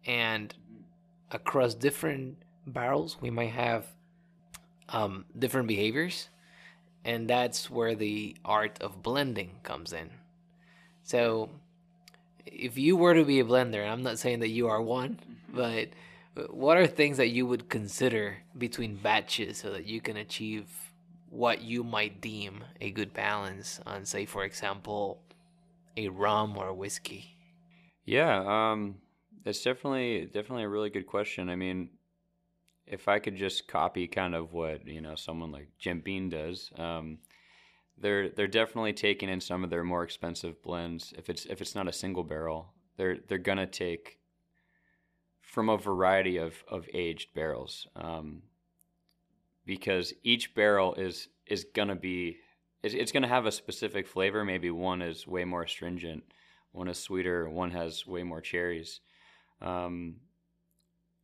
And 0.06 0.54
across 1.30 1.74
different 1.74 2.38
barrels, 2.66 3.18
we 3.20 3.30
might 3.30 3.50
have 3.50 3.86
um, 4.88 5.24
different 5.38 5.68
behaviors, 5.68 6.28
and 7.04 7.28
that's 7.28 7.70
where 7.70 7.94
the 7.94 8.36
art 8.44 8.80
of 8.80 9.02
blending 9.02 9.56
comes 9.62 9.92
in. 9.92 10.10
So, 11.02 11.50
if 12.46 12.78
you 12.78 12.96
were 12.96 13.14
to 13.14 13.24
be 13.24 13.40
a 13.40 13.44
blender, 13.44 13.82
and 13.82 13.90
I'm 13.90 14.02
not 14.02 14.18
saying 14.18 14.40
that 14.40 14.48
you 14.48 14.68
are 14.68 14.80
one, 14.80 15.18
but 15.52 15.90
what 16.48 16.76
are 16.76 16.86
things 16.86 17.16
that 17.18 17.28
you 17.28 17.46
would 17.46 17.68
consider 17.68 18.38
between 18.56 18.96
batches 18.96 19.58
so 19.58 19.70
that 19.72 19.86
you 19.86 20.00
can 20.00 20.16
achieve 20.16 20.66
what 21.30 21.62
you 21.62 21.82
might 21.82 22.20
deem 22.20 22.64
a 22.80 22.90
good 22.90 23.14
balance 23.14 23.80
on, 23.86 24.04
say, 24.04 24.26
for 24.26 24.44
example, 24.44 25.22
a 25.96 26.08
rum 26.08 26.56
or 26.56 26.68
a 26.68 26.74
whiskey? 26.74 27.36
Yeah, 28.04 28.72
um, 28.72 28.96
it's 29.44 29.62
definitely 29.62 30.26
definitely 30.26 30.64
a 30.64 30.68
really 30.68 30.90
good 30.90 31.06
question. 31.06 31.48
I 31.48 31.56
mean, 31.56 31.90
if 32.86 33.08
I 33.08 33.18
could 33.18 33.36
just 33.36 33.68
copy 33.68 34.06
kind 34.06 34.34
of 34.34 34.52
what 34.52 34.86
you 34.86 35.00
know 35.00 35.14
someone 35.14 35.52
like 35.52 35.68
Jim 35.78 36.00
Beam 36.00 36.28
does, 36.28 36.70
um, 36.76 37.18
they're 37.96 38.28
they're 38.28 38.48
definitely 38.48 38.92
taking 38.92 39.28
in 39.28 39.40
some 39.40 39.62
of 39.62 39.70
their 39.70 39.84
more 39.84 40.02
expensive 40.02 40.60
blends. 40.62 41.14
If 41.16 41.30
it's 41.30 41.46
if 41.46 41.60
it's 41.60 41.74
not 41.74 41.88
a 41.88 41.92
single 41.92 42.24
barrel, 42.24 42.72
they're 42.96 43.18
they're 43.28 43.38
gonna 43.38 43.66
take 43.66 44.18
from 45.40 45.68
a 45.68 45.76
variety 45.76 46.36
of 46.36 46.64
of 46.68 46.88
aged 46.92 47.34
barrels, 47.34 47.86
um, 47.96 48.42
because 49.70 50.12
each 50.24 50.52
barrel 50.56 50.96
is 50.96 51.28
is 51.46 51.64
gonna 51.76 51.94
be 51.94 52.38
it's, 52.82 52.92
it's 52.92 53.12
gonna 53.12 53.28
have 53.28 53.46
a 53.46 53.52
specific 53.52 54.04
flavor. 54.04 54.44
Maybe 54.44 54.68
one 54.72 55.00
is 55.00 55.28
way 55.28 55.44
more 55.44 55.62
astringent, 55.62 56.24
one 56.72 56.88
is 56.88 56.98
sweeter, 56.98 57.48
one 57.48 57.70
has 57.70 58.04
way 58.04 58.24
more 58.24 58.40
cherries. 58.40 58.98
Um, 59.62 60.16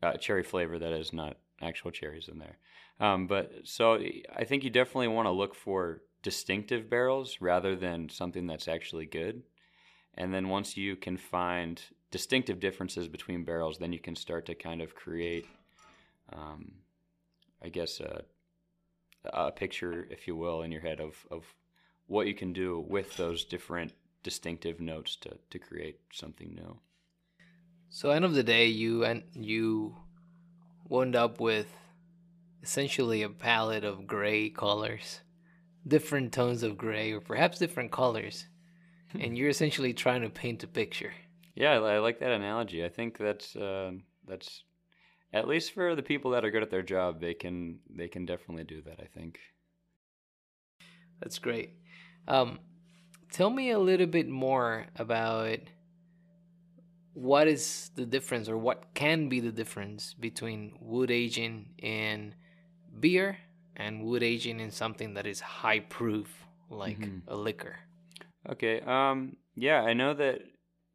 uh, 0.00 0.12
cherry 0.12 0.44
flavor 0.44 0.78
that 0.78 0.92
is 0.92 1.12
not 1.12 1.38
actual 1.60 1.90
cherries 1.90 2.28
in 2.28 2.38
there. 2.38 2.58
Um, 3.00 3.26
but 3.26 3.50
so 3.64 3.98
I 4.36 4.44
think 4.44 4.62
you 4.62 4.70
definitely 4.70 5.08
want 5.08 5.26
to 5.26 5.32
look 5.32 5.56
for 5.56 6.02
distinctive 6.22 6.88
barrels 6.88 7.38
rather 7.40 7.74
than 7.74 8.08
something 8.08 8.46
that's 8.46 8.68
actually 8.68 9.06
good. 9.06 9.42
And 10.14 10.32
then 10.32 10.50
once 10.50 10.76
you 10.76 10.94
can 10.94 11.16
find 11.16 11.82
distinctive 12.12 12.60
differences 12.60 13.08
between 13.08 13.44
barrels, 13.44 13.78
then 13.78 13.92
you 13.92 13.98
can 13.98 14.14
start 14.14 14.46
to 14.46 14.54
kind 14.54 14.82
of 14.82 14.94
create, 14.94 15.46
um, 16.32 16.72
I 17.60 17.70
guess, 17.70 17.98
a, 17.98 18.22
a 19.32 19.50
picture, 19.50 20.06
if 20.10 20.26
you 20.26 20.36
will, 20.36 20.62
in 20.62 20.72
your 20.72 20.80
head 20.80 21.00
of, 21.00 21.26
of 21.30 21.44
what 22.06 22.26
you 22.26 22.34
can 22.34 22.52
do 22.52 22.84
with 22.88 23.16
those 23.16 23.44
different 23.44 23.92
distinctive 24.22 24.80
notes 24.80 25.16
to, 25.16 25.36
to 25.50 25.58
create 25.58 26.00
something 26.12 26.54
new. 26.54 26.78
So, 27.88 28.10
end 28.10 28.24
of 28.24 28.34
the 28.34 28.42
day, 28.42 28.66
you 28.66 29.04
and 29.04 29.22
you 29.32 29.96
wound 30.88 31.16
up 31.16 31.40
with 31.40 31.66
essentially 32.62 33.22
a 33.22 33.28
palette 33.28 33.84
of 33.84 34.06
gray 34.06 34.50
colors, 34.50 35.20
different 35.86 36.32
tones 36.32 36.62
of 36.62 36.76
gray, 36.76 37.12
or 37.12 37.20
perhaps 37.20 37.58
different 37.58 37.92
colors, 37.92 38.46
and 39.18 39.38
you're 39.38 39.48
essentially 39.48 39.94
trying 39.94 40.22
to 40.22 40.28
paint 40.28 40.64
a 40.64 40.66
picture. 40.66 41.12
Yeah, 41.54 41.74
I 41.80 41.98
like 41.98 42.18
that 42.18 42.32
analogy. 42.32 42.84
I 42.84 42.88
think 42.88 43.16
that's 43.16 43.56
uh, 43.56 43.92
that's 44.26 44.64
at 45.36 45.46
least 45.46 45.72
for 45.72 45.94
the 45.94 46.02
people 46.02 46.30
that 46.32 46.44
are 46.44 46.50
good 46.50 46.62
at 46.62 46.70
their 46.70 46.82
job, 46.82 47.20
they 47.20 47.34
can 47.34 47.78
they 47.90 48.08
can 48.08 48.24
definitely 48.24 48.64
do 48.64 48.82
that. 48.82 49.00
I 49.00 49.06
think. 49.06 49.38
That's 51.20 51.38
great. 51.38 51.70
Um, 52.28 52.58
tell 53.30 53.50
me 53.50 53.70
a 53.70 53.78
little 53.78 54.06
bit 54.06 54.28
more 54.28 54.86
about 54.96 55.58
what 57.12 57.48
is 57.48 57.90
the 57.94 58.04
difference 58.04 58.48
or 58.48 58.58
what 58.58 58.92
can 58.94 59.28
be 59.28 59.40
the 59.40 59.52
difference 59.52 60.14
between 60.14 60.76
wood 60.80 61.10
aging 61.10 61.70
in 61.78 62.34
beer 63.00 63.38
and 63.76 64.04
wood 64.04 64.22
aging 64.22 64.60
in 64.60 64.70
something 64.70 65.14
that 65.14 65.26
is 65.26 65.40
high 65.40 65.80
proof 65.80 66.46
like 66.68 66.98
mm-hmm. 66.98 67.18
a 67.28 67.34
liquor 67.34 67.76
okay 68.50 68.80
um 68.82 69.34
yeah 69.54 69.80
i 69.80 69.94
know 69.94 70.12
that 70.12 70.42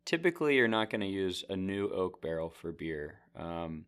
typically 0.06 0.56
you're 0.56 0.68
not 0.68 0.92
going 0.92 1.02
to 1.02 1.08
use 1.08 1.44
a 1.50 1.56
new 1.56 1.90
oak 1.90 2.22
barrel 2.22 2.52
for 2.52 2.72
beer 2.72 3.16
um 3.36 3.86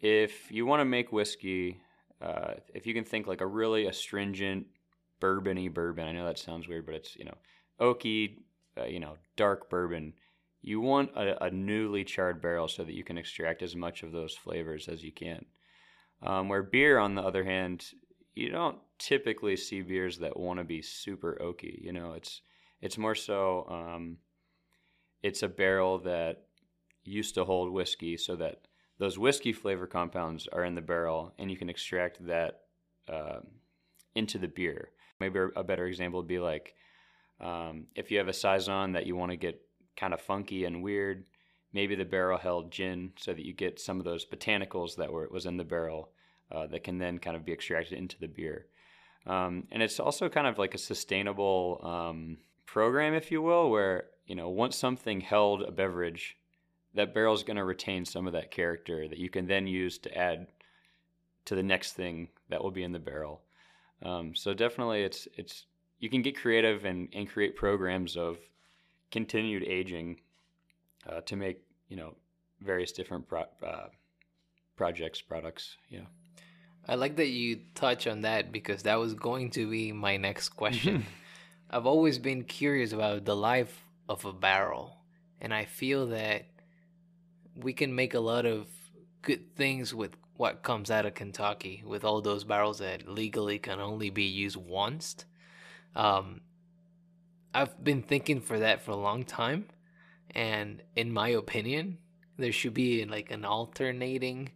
if 0.00 0.50
you 0.50 0.66
want 0.66 0.80
to 0.80 0.84
make 0.84 1.12
whiskey 1.12 1.80
uh, 2.20 2.54
if 2.74 2.86
you 2.86 2.94
can 2.94 3.04
think 3.04 3.26
like 3.26 3.40
a 3.40 3.46
really 3.46 3.86
astringent 3.86 4.66
bourbony 5.20 5.72
bourbon 5.72 6.06
i 6.06 6.12
know 6.12 6.24
that 6.24 6.38
sounds 6.38 6.68
weird 6.68 6.86
but 6.86 6.94
it's 6.94 7.16
you 7.16 7.24
know 7.24 7.34
oaky 7.80 8.38
uh, 8.78 8.84
you 8.84 9.00
know 9.00 9.14
dark 9.36 9.70
bourbon 9.70 10.12
you 10.66 10.80
want 10.80 11.10
a, 11.16 11.44
a, 11.44 11.50
newly 11.50 12.02
charred 12.02 12.42
barrel 12.42 12.66
so 12.66 12.82
that 12.82 12.92
you 12.92 13.04
can 13.04 13.16
extract 13.16 13.62
as 13.62 13.76
much 13.76 14.02
of 14.02 14.10
those 14.10 14.34
flavors 14.34 14.88
as 14.88 15.04
you 15.04 15.12
can. 15.12 15.44
Um, 16.22 16.48
where 16.48 16.64
beer, 16.64 16.98
on 16.98 17.14
the 17.14 17.22
other 17.22 17.44
hand, 17.44 17.84
you 18.34 18.50
don't 18.50 18.78
typically 18.98 19.56
see 19.56 19.82
beers 19.82 20.18
that 20.18 20.36
want 20.36 20.58
to 20.58 20.64
be 20.64 20.82
super 20.82 21.38
oaky. 21.40 21.80
You 21.80 21.92
know, 21.92 22.14
it's 22.14 22.42
it's 22.80 22.98
more 22.98 23.14
so 23.14 23.66
um, 23.70 24.16
it's 25.22 25.44
a 25.44 25.48
barrel 25.48 25.98
that 26.00 26.42
used 27.04 27.34
to 27.34 27.44
hold 27.44 27.72
whiskey, 27.72 28.16
so 28.16 28.34
that 28.36 28.66
those 28.98 29.18
whiskey 29.18 29.52
flavor 29.52 29.86
compounds 29.86 30.48
are 30.48 30.64
in 30.64 30.74
the 30.74 30.80
barrel, 30.80 31.34
and 31.38 31.50
you 31.50 31.56
can 31.56 31.68
extract 31.68 32.24
that 32.26 32.60
uh, 33.08 33.40
into 34.14 34.38
the 34.38 34.48
beer. 34.48 34.90
Maybe 35.20 35.38
a 35.54 35.64
better 35.64 35.86
example 35.86 36.20
would 36.20 36.28
be 36.28 36.38
like 36.38 36.74
um, 37.40 37.86
if 37.94 38.10
you 38.10 38.18
have 38.18 38.28
a 38.28 38.32
saison 38.32 38.92
that 38.92 39.06
you 39.06 39.16
want 39.16 39.30
to 39.30 39.36
get 39.36 39.60
kind 39.96 40.14
of 40.14 40.20
funky 40.20 40.64
and 40.64 40.82
weird. 40.82 41.24
Maybe 41.72 41.94
the 41.94 42.04
barrel 42.04 42.38
held 42.38 42.70
gin 42.70 43.12
so 43.16 43.34
that 43.34 43.44
you 43.44 43.52
get 43.52 43.80
some 43.80 43.98
of 43.98 44.04
those 44.04 44.24
botanicals 44.24 44.96
that 44.96 45.12
were 45.12 45.28
was 45.30 45.46
in 45.46 45.56
the 45.56 45.64
barrel 45.64 46.10
uh, 46.50 46.66
that 46.68 46.84
can 46.84 46.98
then 46.98 47.18
kind 47.18 47.36
of 47.36 47.44
be 47.44 47.52
extracted 47.52 47.98
into 47.98 48.18
the 48.18 48.28
beer. 48.28 48.66
Um, 49.26 49.64
and 49.72 49.82
it's 49.82 49.98
also 49.98 50.28
kind 50.28 50.46
of 50.46 50.58
like 50.58 50.74
a 50.74 50.78
sustainable 50.78 51.80
um, 51.82 52.38
program, 52.64 53.14
if 53.14 53.30
you 53.30 53.42
will, 53.42 53.70
where 53.70 54.04
you 54.26 54.34
know 54.34 54.48
once 54.48 54.76
something 54.76 55.20
held 55.20 55.62
a 55.62 55.72
beverage, 55.72 56.36
that 56.96 57.14
barrel 57.14 57.34
is 57.34 57.42
going 57.42 57.56
to 57.56 57.64
retain 57.64 58.04
some 58.04 58.26
of 58.26 58.32
that 58.32 58.50
character 58.50 59.08
that 59.08 59.18
you 59.18 59.30
can 59.30 59.46
then 59.46 59.66
use 59.66 59.98
to 59.98 60.16
add 60.16 60.48
to 61.44 61.54
the 61.54 61.62
next 61.62 61.92
thing 61.92 62.28
that 62.48 62.62
will 62.62 62.70
be 62.70 62.82
in 62.82 62.92
the 62.92 62.98
barrel. 62.98 63.42
Um, 64.02 64.34
so 64.34 64.52
definitely, 64.52 65.02
it's 65.02 65.28
it's 65.36 65.64
you 65.98 66.10
can 66.10 66.22
get 66.22 66.36
creative 66.36 66.84
and, 66.84 67.08
and 67.12 67.28
create 67.28 67.56
programs 67.56 68.16
of 68.16 68.38
continued 69.10 69.62
aging 69.64 70.20
uh, 71.08 71.20
to 71.22 71.36
make 71.36 71.62
you 71.88 71.96
know 71.96 72.14
various 72.60 72.92
different 72.92 73.28
pro- 73.28 73.44
uh, 73.64 73.88
projects 74.76 75.20
products 75.20 75.76
yeah 75.88 76.00
i 76.88 76.94
like 76.94 77.16
that 77.16 77.28
you 77.28 77.60
touch 77.74 78.06
on 78.06 78.22
that 78.22 78.52
because 78.52 78.82
that 78.82 78.96
was 78.96 79.14
going 79.14 79.50
to 79.50 79.68
be 79.70 79.92
my 79.92 80.16
next 80.16 80.50
question 80.50 81.04
i've 81.70 81.86
always 81.86 82.18
been 82.18 82.42
curious 82.42 82.92
about 82.92 83.24
the 83.24 83.36
life 83.36 83.84
of 84.08 84.24
a 84.24 84.32
barrel 84.32 84.96
and 85.40 85.54
i 85.54 85.64
feel 85.64 86.08
that 86.08 86.46
we 87.56 87.72
can 87.72 87.94
make 87.94 88.14
a 88.14 88.20
lot 88.20 88.46
of 88.46 88.66
good 89.22 89.56
things 89.56 89.94
with 89.94 90.16
what 90.36 90.62
comes 90.62 90.90
out 90.90 91.06
of 91.06 91.14
kentucky 91.14 91.82
with 91.84 92.04
all 92.04 92.20
those 92.20 92.44
barrels 92.44 92.78
that 92.78 93.08
legally 93.08 93.58
can 93.58 93.80
only 93.80 94.10
be 94.10 94.24
used 94.24 94.56
once. 94.56 95.24
Um, 95.94 96.42
I've 97.54 97.82
been 97.82 98.02
thinking 98.02 98.40
for 98.40 98.58
that 98.58 98.82
for 98.82 98.90
a 98.90 98.96
long 98.96 99.24
time, 99.24 99.66
and 100.34 100.82
in 100.94 101.10
my 101.10 101.30
opinion, 101.30 101.98
there 102.36 102.52
should 102.52 102.74
be 102.74 103.04
like 103.06 103.30
an 103.30 103.46
alternating 103.46 104.50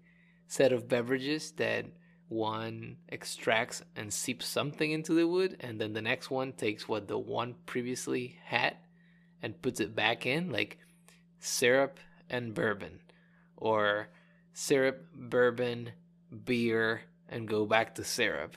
set 0.47 0.73
of 0.73 0.87
beverages 0.87 1.53
that 1.53 1.87
one 2.29 2.99
extracts 3.09 3.83
and 3.97 4.13
seeps 4.13 4.47
something 4.47 4.93
into 4.93 5.15
the 5.15 5.27
wood, 5.27 5.57
and 5.61 5.81
then 5.81 5.95
the 5.95 6.03
next 6.03 6.31
one 6.31 6.53
takes 6.53 6.87
what 6.87 7.09
the 7.09 7.19
one 7.19 7.55
previously 7.65 8.37
had 8.45 8.77
and 9.43 9.63
puts 9.63 9.81
it 9.81 9.97
back 9.97 10.27
in, 10.27 10.53
like 10.53 10.79
syrup 11.39 11.99
and 12.31 12.55
bourbon, 12.55 13.01
or 13.57 14.09
syrup, 14.53 15.05
bourbon, 15.15 15.93
beer, 16.45 17.03
and 17.29 17.49
go 17.49 17.67
back 17.67 17.95
to 17.97 18.05
syrup. 18.05 18.57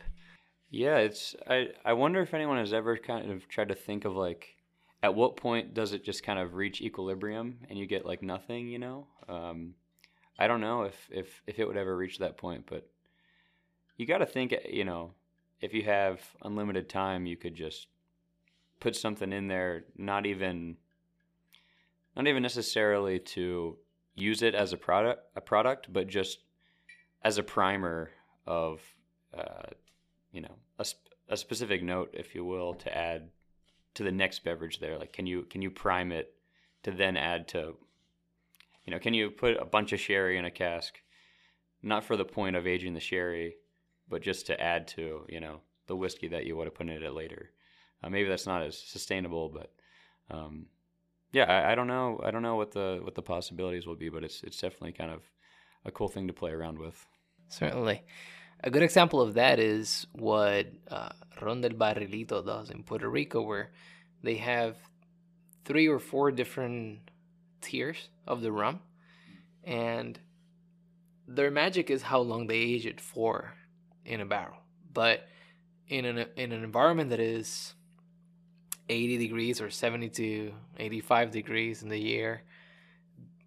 Yeah, 0.69 0.97
it's 0.97 1.35
I 1.47 1.67
I 1.85 1.93
wonder 1.93 2.21
if 2.21 2.33
anyone 2.33 2.57
has 2.57 2.73
ever 2.73 2.97
kind 2.97 3.31
of 3.31 3.47
tried 3.47 3.69
to 3.69 3.75
think 3.75 4.05
of 4.05 4.15
like 4.15 4.55
at 5.03 5.13
what 5.13 5.35
point 5.35 5.73
does 5.73 5.91
it 5.91 6.03
just 6.03 6.23
kind 6.23 6.39
of 6.39 6.55
reach 6.55 6.81
equilibrium 6.81 7.59
and 7.69 7.77
you 7.77 7.85
get 7.85 8.05
like 8.05 8.23
nothing, 8.23 8.69
you 8.69 8.79
know? 8.79 9.05
Um, 9.27 9.75
I 10.39 10.47
don't 10.47 10.61
know 10.61 10.83
if 10.83 11.09
if 11.11 11.41
if 11.45 11.59
it 11.59 11.67
would 11.67 11.77
ever 11.77 11.95
reach 11.95 12.19
that 12.19 12.37
point, 12.37 12.65
but 12.67 12.87
you 13.97 14.07
got 14.07 14.19
to 14.19 14.25
think, 14.25 14.55
you 14.67 14.85
know, 14.85 15.11
if 15.61 15.73
you 15.73 15.83
have 15.83 16.19
unlimited 16.41 16.89
time, 16.89 17.25
you 17.25 17.37
could 17.37 17.53
just 17.53 17.87
put 18.79 18.95
something 18.95 19.31
in 19.31 19.47
there, 19.47 19.85
not 19.97 20.25
even 20.25 20.77
not 22.15 22.27
even 22.27 22.43
necessarily 22.43 23.19
to 23.19 23.77
use 24.15 24.41
it 24.41 24.53
as 24.55 24.73
a 24.73 24.77
product 24.77 25.23
a 25.35 25.41
product, 25.41 25.91
but 25.91 26.07
just 26.07 26.39
as 27.23 27.37
a 27.37 27.43
primer 27.43 28.11
of 28.45 28.81
uh, 29.37 29.69
you 30.31 30.41
know 30.41 30.55
a, 30.79 30.85
sp- 30.85 31.13
a 31.29 31.37
specific 31.37 31.83
note, 31.83 32.11
if 32.13 32.35
you 32.35 32.43
will, 32.43 32.73
to 32.75 32.95
add 32.95 33.29
to 33.95 34.03
the 34.03 34.11
next 34.11 34.43
beverage. 34.43 34.79
There, 34.79 34.97
like 34.97 35.13
can 35.13 35.25
you 35.25 35.43
can 35.43 35.61
you 35.61 35.71
prime 35.71 36.11
it 36.11 36.33
to 36.83 36.91
then 36.91 37.17
add 37.17 37.47
to 37.49 37.75
you 38.85 38.91
know 38.91 38.99
can 38.99 39.13
you 39.13 39.31
put 39.31 39.57
a 39.57 39.65
bunch 39.65 39.93
of 39.93 39.99
sherry 39.99 40.37
in 40.37 40.45
a 40.45 40.51
cask, 40.51 40.99
not 41.81 42.03
for 42.03 42.17
the 42.17 42.25
point 42.25 42.55
of 42.55 42.67
aging 42.67 42.93
the 42.93 42.99
sherry, 42.99 43.55
but 44.09 44.21
just 44.21 44.45
to 44.47 44.61
add 44.61 44.87
to 44.89 45.25
you 45.29 45.39
know 45.39 45.61
the 45.87 45.95
whiskey 45.95 46.27
that 46.29 46.45
you 46.45 46.55
would 46.55 46.67
have 46.67 46.75
put 46.75 46.87
in 46.87 47.03
it 47.03 47.13
later. 47.13 47.51
Uh, 48.03 48.09
maybe 48.09 48.27
that's 48.27 48.47
not 48.47 48.61
as 48.61 48.77
sustainable, 48.77 49.49
but 49.49 49.71
um, 50.29 50.65
yeah, 51.33 51.45
I, 51.45 51.71
I, 51.71 51.75
don't 51.75 51.87
know. 51.87 52.21
I 52.23 52.31
don't 52.31 52.43
know 52.43 52.55
what 52.55 52.71
the 52.71 52.99
what 53.03 53.15
the 53.15 53.21
possibilities 53.21 53.85
will 53.87 53.95
be, 53.95 54.09
but 54.09 54.23
it's 54.23 54.43
it's 54.43 54.61
definitely 54.61 54.93
kind 54.93 55.11
of 55.11 55.23
a 55.83 55.91
cool 55.91 56.07
thing 56.07 56.27
to 56.27 56.33
play 56.33 56.51
around 56.51 56.77
with. 56.77 57.05
Certainly, 57.49 58.03
a 58.63 58.69
good 58.69 58.83
example 58.83 59.19
of 59.19 59.33
that 59.33 59.59
is 59.59 60.07
what 60.13 60.67
uh, 60.89 61.09
Ron 61.41 61.61
del 61.61 61.71
Barrilito 61.71 62.45
does 62.45 62.69
in 62.69 62.83
Puerto 62.83 63.09
Rico, 63.09 63.41
where 63.41 63.71
they 64.21 64.35
have 64.35 64.77
three 65.65 65.87
or 65.87 65.99
four 65.99 66.31
different 66.31 67.09
tiers 67.61 68.09
of 68.27 68.41
the 68.41 68.51
rum, 68.51 68.79
and 69.63 70.19
their 71.27 71.49
magic 71.49 71.89
is 71.89 72.03
how 72.03 72.19
long 72.19 72.45
they 72.45 72.57
age 72.57 72.85
it 72.85 73.01
for 73.01 73.53
in 74.05 74.21
a 74.21 74.25
barrel. 74.25 74.57
But 74.93 75.27
in 75.87 76.05
an 76.05 76.27
in 76.37 76.51
an 76.51 76.63
environment 76.63 77.09
that 77.09 77.19
is 77.19 77.73
80 78.89 79.17
degrees 79.17 79.61
or 79.61 79.69
70 79.69 80.09
to 80.09 80.53
85 80.77 81.31
degrees 81.31 81.83
in 81.83 81.89
the 81.89 81.99
year, 81.99 82.43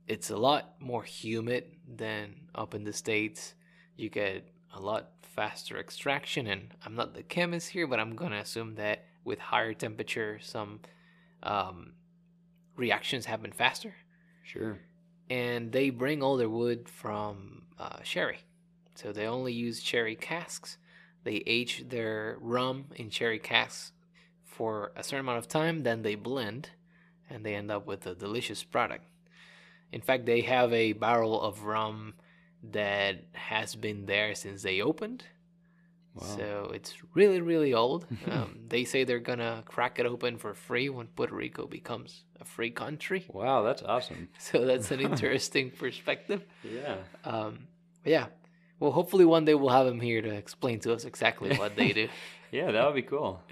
it's 0.06 0.30
a 0.30 0.36
lot 0.36 0.80
more 0.80 1.02
humid 1.02 1.64
than 1.88 2.34
up 2.54 2.74
in 2.74 2.84
the 2.84 2.92
states. 2.92 3.54
You 3.96 4.08
get 4.08 4.48
a 4.74 4.80
lot 4.80 5.10
faster 5.22 5.78
extraction, 5.78 6.46
and 6.46 6.74
I'm 6.84 6.94
not 6.94 7.14
the 7.14 7.22
chemist 7.22 7.68
here, 7.68 7.86
but 7.86 8.00
I'm 8.00 8.14
gonna 8.14 8.38
assume 8.38 8.76
that 8.76 9.04
with 9.24 9.38
higher 9.38 9.74
temperature, 9.74 10.38
some 10.40 10.80
um, 11.42 11.92
reactions 12.76 13.26
happen 13.26 13.52
faster. 13.52 13.94
Sure. 14.42 14.78
And 15.28 15.72
they 15.72 15.90
bring 15.90 16.22
all 16.22 16.36
their 16.36 16.48
wood 16.48 16.88
from 16.88 17.62
uh, 17.78 18.02
sherry, 18.02 18.38
so 18.94 19.12
they 19.12 19.26
only 19.26 19.52
use 19.52 19.82
sherry 19.82 20.14
casks. 20.14 20.78
They 21.24 21.42
age 21.46 21.88
their 21.88 22.36
rum 22.40 22.86
in 22.94 23.10
sherry 23.10 23.40
casks 23.40 23.92
for 24.56 24.92
a 24.96 25.02
certain 25.02 25.20
amount 25.20 25.38
of 25.38 25.48
time, 25.48 25.82
then 25.82 26.02
they 26.02 26.14
blend 26.14 26.70
and 27.28 27.44
they 27.44 27.54
end 27.54 27.70
up 27.70 27.86
with 27.86 28.06
a 28.06 28.14
delicious 28.14 28.62
product. 28.64 29.04
In 29.92 30.00
fact, 30.00 30.26
they 30.26 30.40
have 30.42 30.72
a 30.72 30.92
barrel 30.92 31.40
of 31.40 31.64
rum 31.64 32.14
that 32.72 33.24
has 33.32 33.74
been 33.76 34.06
there 34.06 34.34
since 34.34 34.62
they 34.62 34.80
opened. 34.80 35.24
Wow. 36.14 36.36
So 36.36 36.70
it's 36.74 36.94
really, 37.14 37.40
really 37.40 37.74
old. 37.74 38.06
Um, 38.30 38.58
they 38.68 38.84
say 38.84 39.04
they're 39.04 39.18
gonna 39.20 39.62
crack 39.66 39.98
it 39.98 40.06
open 40.06 40.38
for 40.38 40.54
free 40.54 40.88
when 40.88 41.06
Puerto 41.08 41.34
Rico 41.34 41.66
becomes 41.66 42.24
a 42.40 42.44
free 42.44 42.70
country. 42.70 43.24
Wow, 43.28 43.62
that's 43.62 43.82
awesome. 43.82 44.28
So 44.38 44.64
that's 44.64 44.90
an 44.90 45.00
interesting 45.10 45.70
perspective. 45.70 46.44
Yeah. 46.64 46.96
Um, 47.24 47.68
yeah. 48.04 48.26
Well, 48.80 48.92
hopefully 48.92 49.24
one 49.24 49.44
day 49.44 49.54
we'll 49.54 49.70
have 49.80 49.86
him 49.86 50.00
here 50.00 50.22
to 50.22 50.34
explain 50.34 50.80
to 50.80 50.92
us 50.94 51.04
exactly 51.04 51.56
what 51.56 51.76
they 51.76 51.92
do. 51.92 52.08
yeah, 52.50 52.70
that 52.72 52.84
would 52.86 52.94
be 52.94 53.02
cool. 53.02 53.42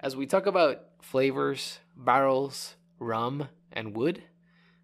As 0.00 0.14
we 0.14 0.26
talk 0.26 0.46
about 0.46 0.82
flavors, 1.02 1.80
barrels, 1.96 2.76
rum, 3.00 3.48
and 3.72 3.96
wood, 3.96 4.22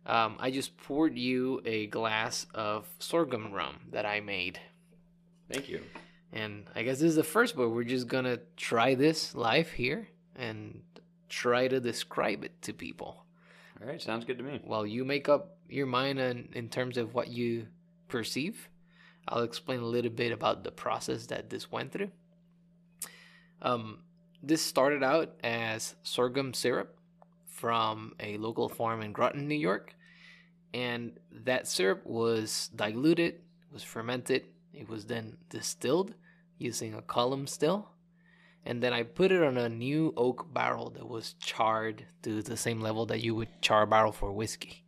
um, 0.06 0.36
I 0.40 0.50
just 0.50 0.76
poured 0.76 1.16
you 1.16 1.62
a 1.64 1.86
glass 1.86 2.46
of 2.52 2.86
sorghum 2.98 3.52
rum 3.52 3.76
that 3.92 4.04
I 4.04 4.18
made. 4.18 4.58
Thank 5.52 5.68
you. 5.68 5.82
And 6.32 6.64
I 6.74 6.82
guess 6.82 6.98
this 6.98 7.10
is 7.10 7.16
the 7.16 7.22
first, 7.22 7.56
but 7.56 7.70
we're 7.70 7.84
just 7.84 8.08
gonna 8.08 8.40
try 8.56 8.96
this 8.96 9.36
live 9.36 9.70
here 9.70 10.08
and 10.34 10.82
try 11.28 11.68
to 11.68 11.78
describe 11.78 12.44
it 12.44 12.60
to 12.62 12.72
people. 12.72 13.24
All 13.80 13.86
right, 13.86 14.02
sounds 14.02 14.24
good 14.24 14.38
to 14.38 14.44
me. 14.44 14.60
While 14.64 14.84
you 14.84 15.04
make 15.04 15.28
up 15.28 15.58
your 15.68 15.86
mind 15.86 16.18
in, 16.18 16.48
in 16.54 16.68
terms 16.68 16.98
of 16.98 17.14
what 17.14 17.28
you 17.28 17.68
perceive, 18.08 18.68
I'll 19.28 19.44
explain 19.44 19.78
a 19.78 19.86
little 19.86 20.10
bit 20.10 20.32
about 20.32 20.64
the 20.64 20.72
process 20.72 21.26
that 21.26 21.50
this 21.50 21.70
went 21.70 21.92
through. 21.92 22.10
Um, 23.62 23.98
this 24.46 24.62
started 24.62 25.02
out 25.02 25.34
as 25.42 25.94
sorghum 26.02 26.54
syrup 26.54 26.98
from 27.46 28.14
a 28.20 28.36
local 28.36 28.68
farm 28.68 29.00
in 29.00 29.12
Groton, 29.12 29.48
New 29.48 29.54
York. 29.54 29.94
And 30.72 31.18
that 31.30 31.68
syrup 31.68 32.04
was 32.04 32.70
diluted, 32.74 33.40
was 33.72 33.82
fermented, 33.82 34.46
it 34.72 34.88
was 34.88 35.06
then 35.06 35.36
distilled 35.48 36.14
using 36.58 36.94
a 36.94 37.02
column 37.02 37.46
still. 37.46 37.90
And 38.66 38.82
then 38.82 38.92
I 38.92 39.02
put 39.02 39.30
it 39.30 39.42
on 39.42 39.56
a 39.56 39.68
new 39.68 40.12
oak 40.16 40.52
barrel 40.52 40.90
that 40.90 41.08
was 41.08 41.34
charred 41.34 42.06
to 42.22 42.42
the 42.42 42.56
same 42.56 42.80
level 42.80 43.06
that 43.06 43.20
you 43.20 43.34
would 43.34 43.60
char 43.60 43.82
a 43.82 43.86
barrel 43.86 44.12
for 44.12 44.32
whiskey. 44.32 44.84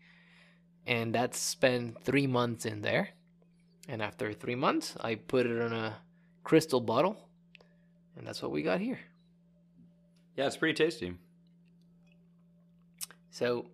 And 0.86 1.14
that 1.14 1.34
spent 1.34 2.02
three 2.02 2.26
months 2.26 2.64
in 2.64 2.80
there. 2.80 3.10
And 3.88 4.02
after 4.02 4.32
three 4.32 4.54
months, 4.54 4.96
I 5.00 5.16
put 5.16 5.46
it 5.46 5.60
on 5.60 5.72
a 5.72 5.98
crystal 6.42 6.80
bottle. 6.80 7.28
And 8.16 8.26
that's 8.26 8.42
what 8.42 8.50
we 8.50 8.62
got 8.62 8.80
here. 8.80 8.98
Yeah, 10.36 10.46
it's 10.46 10.56
pretty 10.56 10.74
tasty. 10.74 11.14
So 13.30 13.70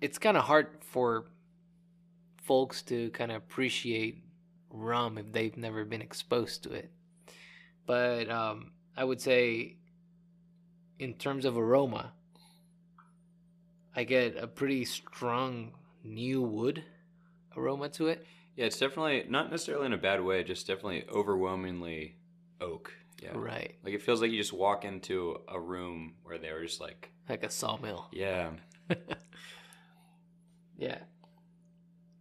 it's 0.00 0.18
kind 0.18 0.36
of 0.36 0.44
hard 0.44 0.68
for 0.80 1.26
folks 2.42 2.82
to 2.82 3.10
kind 3.10 3.30
of 3.30 3.38
appreciate 3.38 4.22
rum 4.70 5.18
if 5.18 5.32
they've 5.32 5.56
never 5.56 5.84
been 5.84 6.02
exposed 6.02 6.62
to 6.64 6.72
it. 6.72 6.90
But 7.86 8.30
um, 8.30 8.72
I 8.96 9.04
would 9.04 9.20
say, 9.20 9.76
in 10.98 11.14
terms 11.14 11.44
of 11.44 11.56
aroma, 11.56 12.12
I 13.96 14.04
get 14.04 14.36
a 14.36 14.46
pretty 14.46 14.84
strong 14.84 15.72
new 16.04 16.42
wood 16.42 16.84
aroma 17.56 17.88
to 17.90 18.08
it. 18.08 18.26
Yeah, 18.56 18.66
it's 18.66 18.78
definitely 18.78 19.24
not 19.28 19.50
necessarily 19.50 19.86
in 19.86 19.92
a 19.92 19.98
bad 19.98 20.22
way, 20.22 20.44
just 20.44 20.66
definitely 20.66 21.04
overwhelmingly 21.10 22.16
oak. 22.60 22.92
Yeah. 23.20 23.32
Right. 23.34 23.74
Like 23.84 23.94
it 23.94 24.02
feels 24.02 24.22
like 24.22 24.30
you 24.30 24.38
just 24.38 24.52
walk 24.52 24.84
into 24.84 25.36
a 25.46 25.60
room 25.60 26.14
where 26.22 26.38
they 26.38 26.50
were 26.52 26.64
just 26.64 26.80
like 26.80 27.10
like 27.28 27.44
a 27.44 27.50
sawmill. 27.50 28.08
Yeah. 28.12 28.52
yeah. 30.78 30.98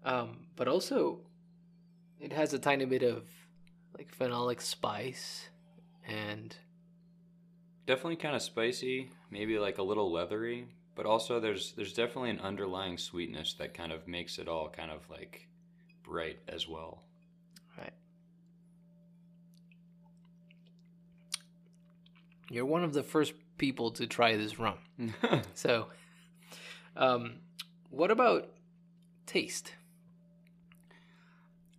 Um, 0.03 0.47
but 0.55 0.67
also 0.67 1.21
it 2.19 2.33
has 2.33 2.53
a 2.53 2.59
tiny 2.59 2.85
bit 2.85 3.03
of 3.03 3.23
like 3.97 4.15
phenolic 4.17 4.61
spice 4.61 5.47
and 6.05 6.55
definitely 7.85 8.17
kind 8.17 8.35
of 8.35 8.41
spicy, 8.41 9.09
maybe 9.31 9.57
like 9.57 9.77
a 9.77 9.83
little 9.83 10.11
leathery, 10.11 10.67
but 10.95 11.05
also 11.05 11.39
there's 11.39 11.71
there's 11.73 11.93
definitely 11.93 12.31
an 12.31 12.39
underlying 12.39 12.97
sweetness 12.97 13.53
that 13.53 13.73
kind 13.73 13.93
of 13.93 14.07
makes 14.07 14.37
it 14.37 14.49
all 14.49 14.69
kind 14.69 14.91
of 14.91 15.09
like 15.09 15.47
bright 16.03 16.39
as 16.47 16.67
well. 16.67 17.03
You're 22.49 22.65
one 22.65 22.83
of 22.83 22.93
the 22.93 23.03
first 23.03 23.33
people 23.57 23.91
to 23.91 24.07
try 24.07 24.35
this 24.35 24.57
rum. 24.57 24.77
so, 25.53 25.87
um, 26.95 27.35
what 27.89 28.11
about 28.11 28.49
taste? 29.25 29.73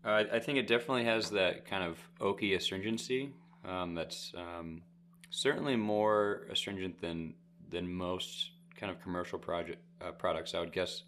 Uh, 0.04 0.24
I 0.32 0.38
think 0.38 0.58
it 0.58 0.66
definitely 0.66 1.04
has 1.04 1.30
that 1.30 1.66
kind 1.66 1.84
of 1.84 1.98
oaky 2.20 2.56
astringency. 2.56 3.32
Um, 3.64 3.94
that's 3.94 4.32
um, 4.36 4.82
certainly 5.28 5.76
more 5.76 6.46
astringent 6.50 7.00
than 7.00 7.34
than 7.68 7.92
most 7.92 8.50
kind 8.76 8.90
of 8.90 9.00
commercial 9.02 9.38
project 9.38 9.82
uh, 10.00 10.12
products. 10.12 10.54
I 10.54 10.60
would 10.60 10.72
guess 10.72 11.02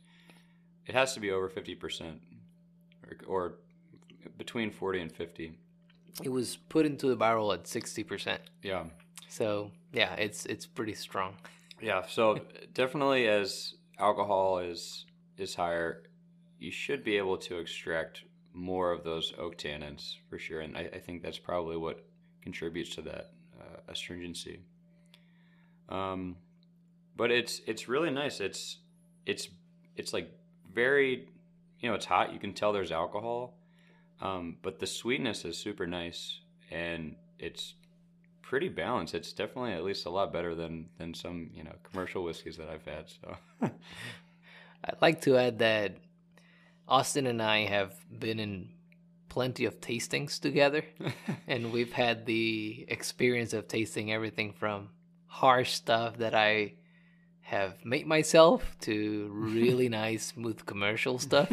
it 0.87 0.94
has 0.94 1.14
to 1.14 1.20
be 1.20 1.31
over 1.31 1.48
fifty 1.48 1.75
percent, 1.75 2.20
or, 3.07 3.16
or 3.27 3.55
between 4.37 4.70
forty 4.70 5.01
and 5.01 5.11
fifty. 5.11 5.55
It 6.22 6.29
was 6.29 6.57
put 6.68 6.85
into 6.85 7.07
the 7.07 7.16
barrel 7.16 7.53
at 7.53 7.66
sixty 7.66 8.05
percent. 8.05 8.42
Yeah. 8.62 8.85
So 9.33 9.71
yeah, 9.95 10.12
it's 10.16 10.45
it's 10.45 10.66
pretty 10.66 10.92
strong. 10.92 11.37
Yeah, 11.81 12.03
so 12.07 12.38
definitely 12.75 13.29
as 13.29 13.77
alcohol 13.99 14.59
is 14.59 15.07
is 15.38 15.55
higher, 15.55 16.03
you 16.59 16.71
should 16.71 17.03
be 17.03 17.16
able 17.16 17.38
to 17.38 17.57
extract 17.57 18.25
more 18.53 18.92
of 18.92 19.05
those 19.05 19.33
oak 19.38 19.57
tannins 19.57 20.16
for 20.29 20.38
sure, 20.38 20.61
and 20.61 20.77
I, 20.77 20.90
I 20.92 20.99
think 20.99 21.23
that's 21.23 21.38
probably 21.38 21.79
what 21.79 22.05
contributes 22.42 22.95
to 22.97 23.03
that 23.03 23.31
uh, 23.59 23.81
astringency. 23.88 24.61
Um, 25.88 26.37
but 27.16 27.31
it's 27.31 27.62
it's 27.66 27.88
really 27.88 28.11
nice. 28.11 28.38
It's 28.38 28.81
it's 29.25 29.49
it's 29.97 30.12
like 30.12 30.31
very 30.71 31.27
you 31.81 31.88
know 31.88 31.95
it's 31.95 32.05
hot. 32.05 32.35
You 32.35 32.38
can 32.38 32.53
tell 32.53 32.75
there's 32.75 32.92
alcohol, 32.92 33.55
um, 34.21 34.59
but 34.61 34.79
the 34.79 34.87
sweetness 34.87 35.47
is 35.47 35.57
super 35.57 35.87
nice 35.87 36.40
and 36.71 37.16
it's 37.38 37.75
pretty 38.53 38.69
balanced. 38.69 39.15
It's 39.15 39.33
definitely 39.33 39.73
at 39.73 39.83
least 39.83 40.05
a 40.05 40.11
lot 40.11 40.31
better 40.31 40.55
than 40.55 40.91
than 40.99 41.15
some 41.15 41.49
you 41.55 41.65
know 41.65 41.73
commercial 41.91 42.23
whiskeys 42.23 42.59
that 42.59 42.69
I've 42.69 42.85
had. 42.85 43.07
So 43.09 43.35
I'd 44.85 45.01
like 45.01 45.23
to 45.23 45.38
add 45.38 45.61
that 45.61 45.97
Austin 46.87 47.27
and 47.27 47.41
I 47.41 47.65
have 47.65 47.95
been 48.21 48.38
in 48.38 48.69
plenty 49.31 49.65
of 49.65 49.81
tastings 49.81 50.38
together, 50.38 50.85
and 51.49 51.73
we've 51.73 51.95
had 51.95 52.27
the 52.27 52.85
experience 52.88 53.55
of 53.55 53.69
tasting 53.69 54.12
everything 54.12 54.53
from 54.53 54.91
harsh 55.29 55.73
stuff 55.73 56.19
that 56.19 56.35
I 56.35 56.75
have 57.41 57.83
made 57.87 58.07
myself 58.07 58.77
to 58.81 59.31
really 59.33 59.88
nice, 60.05 60.27
smooth 60.27 60.67
commercial 60.67 61.19
stuff. 61.19 61.51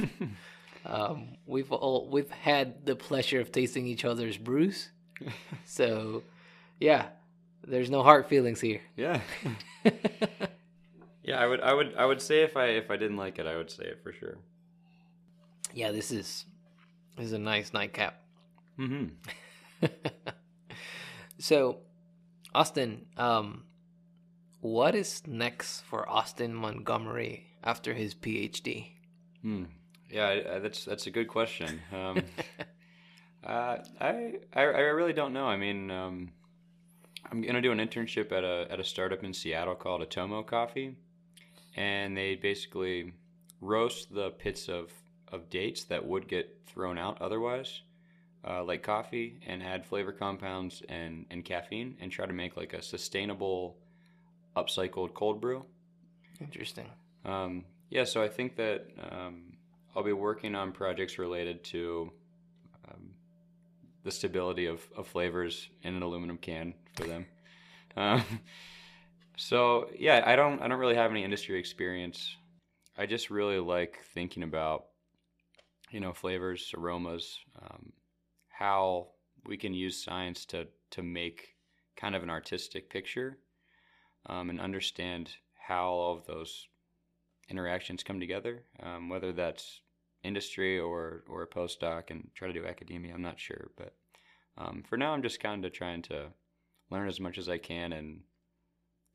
Um, 0.86 1.38
we've 1.46 1.72
all 1.72 2.10
we've 2.10 2.30
had 2.30 2.86
the 2.86 2.98
pleasure 2.98 3.40
of 3.40 3.54
tasting 3.54 3.88
each 3.88 4.04
other's 4.04 4.38
brews, 4.38 4.90
so 5.64 6.24
yeah, 6.80 7.08
there's 7.68 7.89
no 7.89 8.04
hard 8.04 8.28
feelings 8.28 8.62
here. 8.62 8.82
yeah. 8.96 9.22
Yeah, 11.24 11.39
I 11.39 11.46
would, 11.46 11.62
I 11.62 11.74
would, 11.76 11.94
I 11.96 12.06
would 12.06 12.22
say 12.24 12.42
if 12.42 12.58
I 12.58 12.65
if 12.70 12.89
I 12.89 12.98
didn't 12.98 13.18
like 13.18 13.38
it, 13.38 13.46
I 13.46 13.56
would 13.56 13.70
say 13.70 13.84
it 13.84 14.00
for 14.02 14.12
sure. 14.12 14.39
yeah, 15.76 15.92
this 15.92 16.10
is 16.12 16.46
this 17.18 17.28
is 17.28 17.34
a 17.34 17.38
nice 17.38 17.72
nightcap. 17.72 18.20
Mm-hmm. 18.80 19.86
so, 21.38 21.78
Austin, 22.56 23.06
um, 23.18 23.63
what 24.62 24.96
is 24.96 25.22
next 25.28 25.82
for 25.82 26.10
Austin 26.10 26.54
Montgomery 26.56 27.46
after 27.63 27.94
his 27.94 28.15
PhD? 28.15 28.88
Hmm. 29.44 29.65
Yeah, 30.10 30.28
I- 30.30 30.56
I- 30.56 30.60
that's 30.60 30.84
that's 30.86 31.06
a 31.06 31.12
good 31.12 31.28
question. 31.28 31.80
Um, 31.94 32.24
uh, 33.46 33.78
I, 34.02 34.34
I 34.56 34.62
I 34.62 34.63
really 34.98 35.13
don't 35.13 35.34
know. 35.34 35.46
I 35.46 35.58
mean, 35.58 35.92
um, 35.92 36.32
I'm 37.32 37.42
gonna 37.42 37.62
do 37.62 37.72
an 37.72 37.80
internship 37.80 38.32
at 38.32 38.44
a 38.44 38.68
at 38.72 38.80
a 38.80 38.84
startup 38.84 39.24
in 39.24 39.34
Seattle 39.34 39.76
called 39.76 40.02
Atomo 40.02 40.46
Coffee, 40.46 40.96
and 41.76 42.18
they 42.18 42.36
basically 42.36 43.13
roast 43.62 44.13
the 44.13 44.32
pits 44.32 44.68
of 44.68 44.92
of 45.32 45.50
dates 45.50 45.84
that 45.86 46.06
would 46.06 46.28
get 46.28 46.58
thrown 46.65 46.98
out 46.98 47.22
otherwise, 47.22 47.82
uh, 48.48 48.63
like 48.63 48.82
coffee, 48.82 49.39
and 49.46 49.62
add 49.62 49.86
flavor 49.86 50.12
compounds 50.12 50.82
and 50.89 51.26
and 51.30 51.46
caffeine, 51.46 51.98
and 52.02 52.12
try 52.12 52.26
to 52.26 52.34
make 52.34 52.58
like 52.58 52.74
a 52.74 52.82
sustainable, 52.82 53.78
upcycled 54.56 55.13
cold 55.13 55.39
brew. 55.39 55.63
Interesting. 56.42 56.88
Um, 57.26 57.65
yeah, 57.89 58.06
so 58.06 58.24
I 58.24 58.28
think 58.28 58.56
that 58.56 58.88
um, 59.12 59.54
I'll 59.96 60.04
be 60.04 60.13
working 60.13 60.56
on 60.56 60.72
projects 60.72 61.20
related 61.20 61.63
to 61.65 62.12
um, 62.88 63.12
the 64.04 64.12
stability 64.12 64.65
of, 64.68 64.82
of 64.96 65.08
flavors 65.08 65.70
in 65.84 65.96
an 65.96 66.02
aluminum 66.02 66.38
can 66.38 66.74
for 67.00 67.08
them. 67.08 67.26
Um, 67.96 68.24
so 69.38 69.90
yeah, 69.98 70.24
I 70.26 70.36
don't 70.36 70.62
I 70.62 70.68
don't 70.68 70.80
really 70.80 70.96
have 70.96 71.12
any 71.12 71.24
industry 71.24 71.60
experience. 71.60 72.36
I 72.98 73.06
just 73.06 73.30
really 73.30 73.60
like 73.60 74.00
thinking 74.14 74.44
about 74.44 74.86
you 75.92 76.00
know 76.00 76.14
flavors, 76.14 76.74
aromas, 76.78 77.40
um, 77.62 77.94
how 78.50 79.08
we 79.46 79.58
can 79.58 79.74
use 79.74 80.04
science 80.04 80.46
to 80.48 80.68
to 80.92 81.04
make 81.04 81.56
kind 81.96 82.16
of 82.16 82.24
an 82.24 82.30
artistic 82.30 82.90
picture 82.90 83.38
um, 84.26 84.50
and 84.50 84.60
understand 84.60 85.32
how 85.56 85.88
all 85.90 86.18
of 86.18 86.26
those 86.26 86.68
interactions 87.50 88.04
come 88.04 88.20
together, 88.20 88.64
um, 88.82 89.10
whether 89.10 89.32
that's 89.32 89.82
industry 90.24 90.80
or 90.80 91.24
or 91.30 91.44
a 91.44 91.48
postdoc 91.48 92.10
and 92.10 92.30
try 92.36 92.48
to 92.48 92.54
do 92.54 92.66
academia. 92.66 93.14
I'm 93.14 93.22
not 93.22 93.40
sure, 93.40 93.72
but 93.78 93.94
um, 94.58 94.84
for 94.88 94.98
now, 94.98 95.14
I'm 95.14 95.24
just 95.24 95.40
kind 95.40 95.64
of 95.64 95.72
trying 95.72 96.02
to 96.04 96.28
learn 96.89 97.08
as 97.08 97.19
much 97.19 97.38
as 97.38 97.49
I 97.49 97.58
can 97.58 97.93
and 97.93 98.21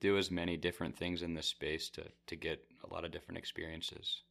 do 0.01 0.19
as 0.19 0.31
many 0.31 0.57
different 0.57 0.97
things 0.97 1.23
in 1.23 1.35
this 1.35 1.47
space 1.47 1.89
to 1.91 2.05
to 2.27 2.37
get 2.37 2.65
a 2.85 2.93
lot 2.93 3.05
of 3.05 3.13
different 3.13 3.39
experiences. 3.39 4.23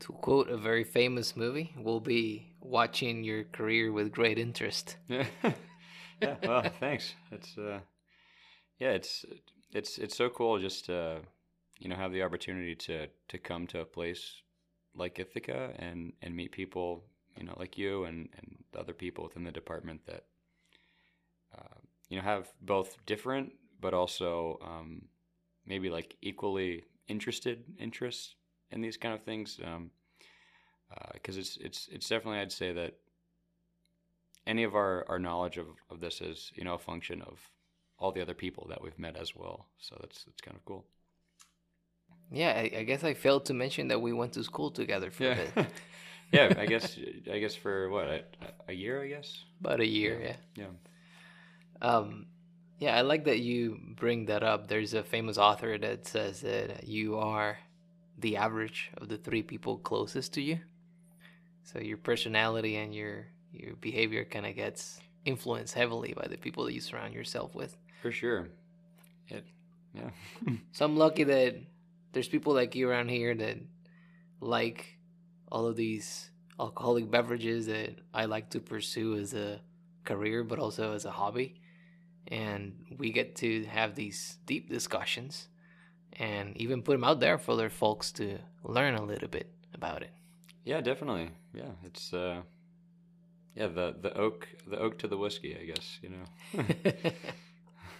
To 0.00 0.12
quote 0.12 0.48
a 0.48 0.56
very 0.56 0.84
famous 0.84 1.36
movie, 1.36 1.74
we'll 1.76 2.00
be 2.00 2.54
watching 2.60 3.24
your 3.24 3.44
career 3.44 3.92
with 3.92 4.12
great 4.12 4.38
interest. 4.38 4.96
yeah. 5.08 6.36
Well, 6.42 6.62
thanks. 6.78 7.14
It's 7.32 7.58
uh, 7.58 7.80
yeah. 8.78 8.90
It's 8.90 9.24
it's 9.72 9.98
it's 9.98 10.16
so 10.16 10.28
cool 10.28 10.58
just 10.58 10.86
to 10.86 11.20
you 11.78 11.88
know 11.88 11.96
have 11.96 12.12
the 12.12 12.22
opportunity 12.22 12.74
to 12.74 13.08
to 13.28 13.38
come 13.38 13.66
to 13.68 13.80
a 13.80 13.84
place 13.84 14.42
like 14.94 15.18
Ithaca 15.18 15.72
and 15.78 16.12
and 16.22 16.34
meet 16.34 16.52
people 16.52 17.04
you 17.36 17.44
know 17.44 17.54
like 17.58 17.78
you 17.78 18.04
and 18.04 18.28
and 18.36 18.56
other 18.76 18.94
people 18.94 19.24
within 19.24 19.44
the 19.44 19.52
department 19.52 20.00
that 20.06 20.24
you 22.08 22.16
know 22.16 22.22
have 22.22 22.48
both 22.62 22.96
different 23.06 23.52
but 23.80 23.94
also 23.94 24.58
um, 24.62 25.02
maybe 25.66 25.90
like 25.90 26.16
equally 26.22 26.84
interested 27.08 27.64
interests 27.78 28.34
in 28.70 28.80
these 28.80 28.96
kind 28.96 29.14
of 29.14 29.22
things 29.22 29.60
because 31.12 31.36
it's 31.36 31.56
it's 31.58 31.88
it's 31.92 32.08
definitely 32.08 32.40
I'd 32.40 32.52
say 32.52 32.72
that 32.72 32.94
any 34.46 34.64
of 34.64 34.74
our, 34.74 35.04
our 35.08 35.18
knowledge 35.18 35.58
of, 35.58 35.66
of 35.90 36.00
this 36.00 36.20
is 36.20 36.52
you 36.54 36.64
know 36.64 36.74
a 36.74 36.78
function 36.78 37.22
of 37.22 37.38
all 37.98 38.12
the 38.12 38.22
other 38.22 38.34
people 38.34 38.66
that 38.68 38.82
we've 38.82 38.98
met 38.98 39.16
as 39.16 39.34
well. 39.34 39.66
So 39.78 39.96
that's 40.00 40.24
that's 40.24 40.40
kind 40.40 40.56
of 40.56 40.64
cool. 40.64 40.84
Yeah, 42.30 42.50
I, 42.50 42.78
I 42.78 42.82
guess 42.84 43.04
I 43.04 43.14
failed 43.14 43.46
to 43.46 43.54
mention 43.54 43.88
that 43.88 44.00
we 44.00 44.12
went 44.12 44.34
to 44.34 44.44
school 44.44 44.70
together 44.70 45.10
for 45.10 45.24
a 45.24 45.28
yeah. 45.28 45.44
bit. 45.54 45.66
yeah 46.32 46.52
i 46.58 46.66
guess 46.66 46.98
i 47.32 47.38
guess 47.38 47.54
for 47.54 47.88
what 47.88 48.04
a, 48.04 48.22
a 48.68 48.72
year 48.72 49.02
i 49.02 49.08
guess? 49.08 49.44
About 49.60 49.80
a 49.80 49.86
year, 49.86 50.20
yeah. 50.22 50.36
yeah 50.56 50.66
Um, 51.80 52.26
yeah, 52.78 52.96
I 52.96 53.02
like 53.02 53.24
that 53.24 53.40
you 53.40 53.80
bring 53.96 54.26
that 54.26 54.42
up. 54.42 54.68
There's 54.68 54.94
a 54.94 55.02
famous 55.02 55.38
author 55.38 55.78
that 55.78 56.06
says 56.06 56.40
that 56.42 56.84
you 56.86 57.18
are 57.18 57.58
the 58.18 58.36
average 58.36 58.90
of 58.96 59.08
the 59.08 59.16
three 59.16 59.42
people 59.42 59.78
closest 59.78 60.34
to 60.34 60.42
you. 60.42 60.60
So 61.64 61.78
your 61.80 61.98
personality 61.98 62.76
and 62.76 62.94
your 62.94 63.26
your 63.52 63.74
behavior 63.76 64.24
kind 64.24 64.46
of 64.46 64.54
gets 64.54 65.00
influenced 65.24 65.74
heavily 65.74 66.14
by 66.16 66.26
the 66.28 66.36
people 66.36 66.64
that 66.64 66.74
you 66.74 66.80
surround 66.80 67.14
yourself 67.14 67.54
with. 67.54 67.76
for 68.02 68.12
sure 68.12 68.48
it 69.28 69.44
yeah 69.94 70.10
So 70.72 70.84
I'm 70.84 70.96
lucky 70.96 71.24
that 71.24 71.56
there's 72.12 72.28
people 72.28 72.54
like 72.54 72.74
you 72.74 72.88
around 72.88 73.08
here 73.08 73.34
that 73.34 73.58
like 74.40 74.98
all 75.50 75.66
of 75.66 75.76
these 75.76 76.30
alcoholic 76.60 77.10
beverages 77.10 77.66
that 77.66 77.96
I 78.12 78.26
like 78.26 78.50
to 78.50 78.60
pursue 78.60 79.16
as 79.16 79.34
a 79.34 79.60
career, 80.04 80.42
but 80.44 80.58
also 80.58 80.94
as 80.94 81.04
a 81.04 81.10
hobby. 81.10 81.60
And 82.30 82.96
we 82.98 83.10
get 83.10 83.36
to 83.36 83.64
have 83.64 83.94
these 83.94 84.38
deep 84.46 84.68
discussions 84.68 85.48
and 86.12 86.56
even 86.56 86.82
put 86.82 86.92
them 86.92 87.04
out 87.04 87.20
there 87.20 87.38
for 87.38 87.52
other 87.52 87.70
folks 87.70 88.12
to 88.12 88.38
learn 88.62 88.94
a 88.94 89.02
little 89.02 89.28
bit 89.28 89.50
about 89.74 90.02
it. 90.02 90.10
yeah 90.64 90.80
definitely 90.80 91.30
yeah 91.54 91.70
it's 91.84 92.12
uh 92.12 92.40
yeah 93.54 93.68
the 93.68 93.94
the 94.00 94.12
oak 94.18 94.48
the 94.66 94.78
oak 94.78 94.98
to 94.98 95.06
the 95.08 95.16
whiskey 95.16 95.56
i 95.60 95.64
guess 95.64 95.98
you 96.02 96.10
know 96.10 96.24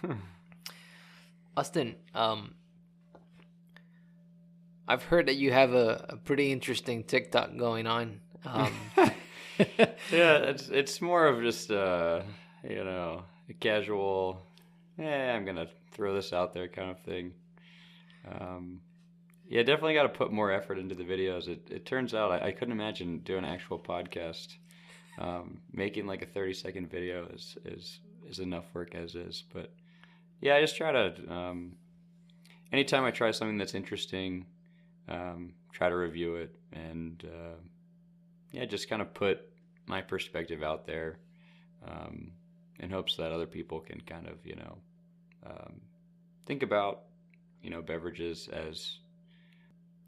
Austin, 1.57 1.95
um, 2.15 2.55
I've 4.87 5.03
heard 5.03 5.27
that 5.27 5.35
you 5.35 5.51
have 5.51 5.73
a, 5.73 6.05
a 6.09 6.17
pretty 6.17 6.51
interesting 6.51 7.03
TikTok 7.03 7.57
going 7.57 7.85
on. 7.85 8.21
Um, 8.45 8.73
yeah, 10.11 10.37
it's 10.49 10.69
it's 10.69 11.01
more 11.01 11.25
of 11.27 11.41
just 11.41 11.69
uh, 11.71 12.21
you 12.63 12.83
know, 12.83 13.23
a 13.49 13.53
casual. 13.53 14.45
Yeah, 14.97 15.35
I'm 15.35 15.45
gonna 15.45 15.67
throw 15.91 16.13
this 16.13 16.33
out 16.33 16.53
there 16.53 16.67
kind 16.67 16.91
of 16.91 16.99
thing. 17.01 17.33
Um, 18.29 18.81
yeah, 19.47 19.63
definitely 19.63 19.93
got 19.93 20.03
to 20.03 20.09
put 20.09 20.31
more 20.31 20.51
effort 20.51 20.77
into 20.77 20.95
the 20.95 21.03
videos. 21.03 21.47
It 21.47 21.67
it 21.71 21.85
turns 21.85 22.13
out 22.13 22.31
I, 22.31 22.47
I 22.47 22.51
couldn't 22.51 22.73
imagine 22.73 23.19
doing 23.19 23.43
an 23.43 23.51
actual 23.51 23.79
podcast. 23.79 24.55
Um, 25.17 25.59
making 25.73 26.07
like 26.07 26.21
a 26.21 26.25
30 26.25 26.53
second 26.53 26.89
video 26.89 27.27
is 27.33 27.57
is 27.65 27.99
is 28.29 28.39
enough 28.39 28.65
work 28.73 28.95
as 28.95 29.15
is. 29.15 29.43
But 29.53 29.73
yeah, 30.41 30.55
I 30.55 30.61
just 30.61 30.77
try 30.77 30.91
to. 30.91 31.33
Um, 31.33 31.75
anytime 32.71 33.03
I 33.03 33.11
try 33.11 33.31
something 33.31 33.57
that's 33.57 33.73
interesting, 33.75 34.45
um, 35.07 35.53
try 35.71 35.89
to 35.89 35.95
review 35.95 36.35
it 36.35 36.55
and. 36.71 37.23
Uh, 37.25 37.55
yeah, 38.51 38.65
just 38.65 38.89
kind 38.89 39.01
of 39.01 39.13
put 39.13 39.41
my 39.85 40.01
perspective 40.01 40.63
out 40.63 40.85
there 40.85 41.19
um, 41.87 42.31
in 42.79 42.89
hopes 42.89 43.15
that 43.17 43.31
other 43.31 43.47
people 43.47 43.79
can 43.79 44.01
kind 44.01 44.27
of, 44.27 44.45
you 44.45 44.55
know, 44.55 44.77
um, 45.45 45.81
think 46.45 46.63
about, 46.63 47.03
you 47.61 47.69
know, 47.69 47.81
beverages 47.81 48.47
as 48.49 48.99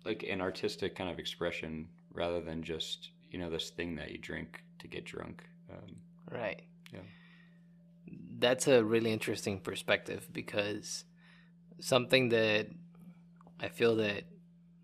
like 0.05 0.23
an 0.23 0.41
artistic 0.41 0.95
kind 0.95 1.09
of 1.09 1.19
expression 1.19 1.87
rather 2.13 2.41
than 2.41 2.63
just, 2.63 3.09
you 3.29 3.39
know 3.39 3.49
this 3.49 3.69
thing 3.69 3.95
that 3.95 4.11
you 4.11 4.17
drink 4.17 4.63
to 4.79 4.87
get 4.87 5.05
drunk. 5.05 5.43
Um, 5.71 5.95
Right. 6.29 6.61
Yeah. 6.93 6.99
That's 8.39 8.67
a 8.67 8.83
really 8.83 9.11
interesting 9.11 9.59
perspective 9.59 10.27
because 10.33 11.05
something 11.79 12.29
that 12.29 12.67
I 13.59 13.69
feel 13.69 13.95
that 13.97 14.23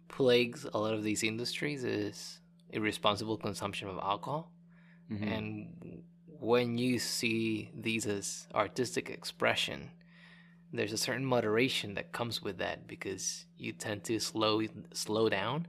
plagues 0.09 0.65
a 0.73 0.77
lot 0.77 0.93
of 0.93 1.03
these 1.03 1.23
industries 1.23 1.83
is 1.83 2.39
irresponsible 2.69 3.37
consumption 3.37 3.87
of 3.89 3.97
alcohol. 3.97 4.51
mhm. 5.09 5.37
And 5.37 6.03
when 6.39 6.77
you 6.77 6.99
see 6.99 7.71
these 7.73 8.05
as 8.05 8.47
artistic 8.53 9.09
expression, 9.09 9.91
there's 10.73 10.93
a 10.93 10.97
certain 10.97 11.25
moderation 11.25 11.93
that 11.95 12.11
comes 12.11 12.41
with 12.41 12.57
that 12.57 12.87
because 12.87 13.45
you 13.57 13.71
tend 13.71 14.03
to 14.05 14.19
slow 14.19 14.61
slow 14.93 15.29
down 15.29 15.67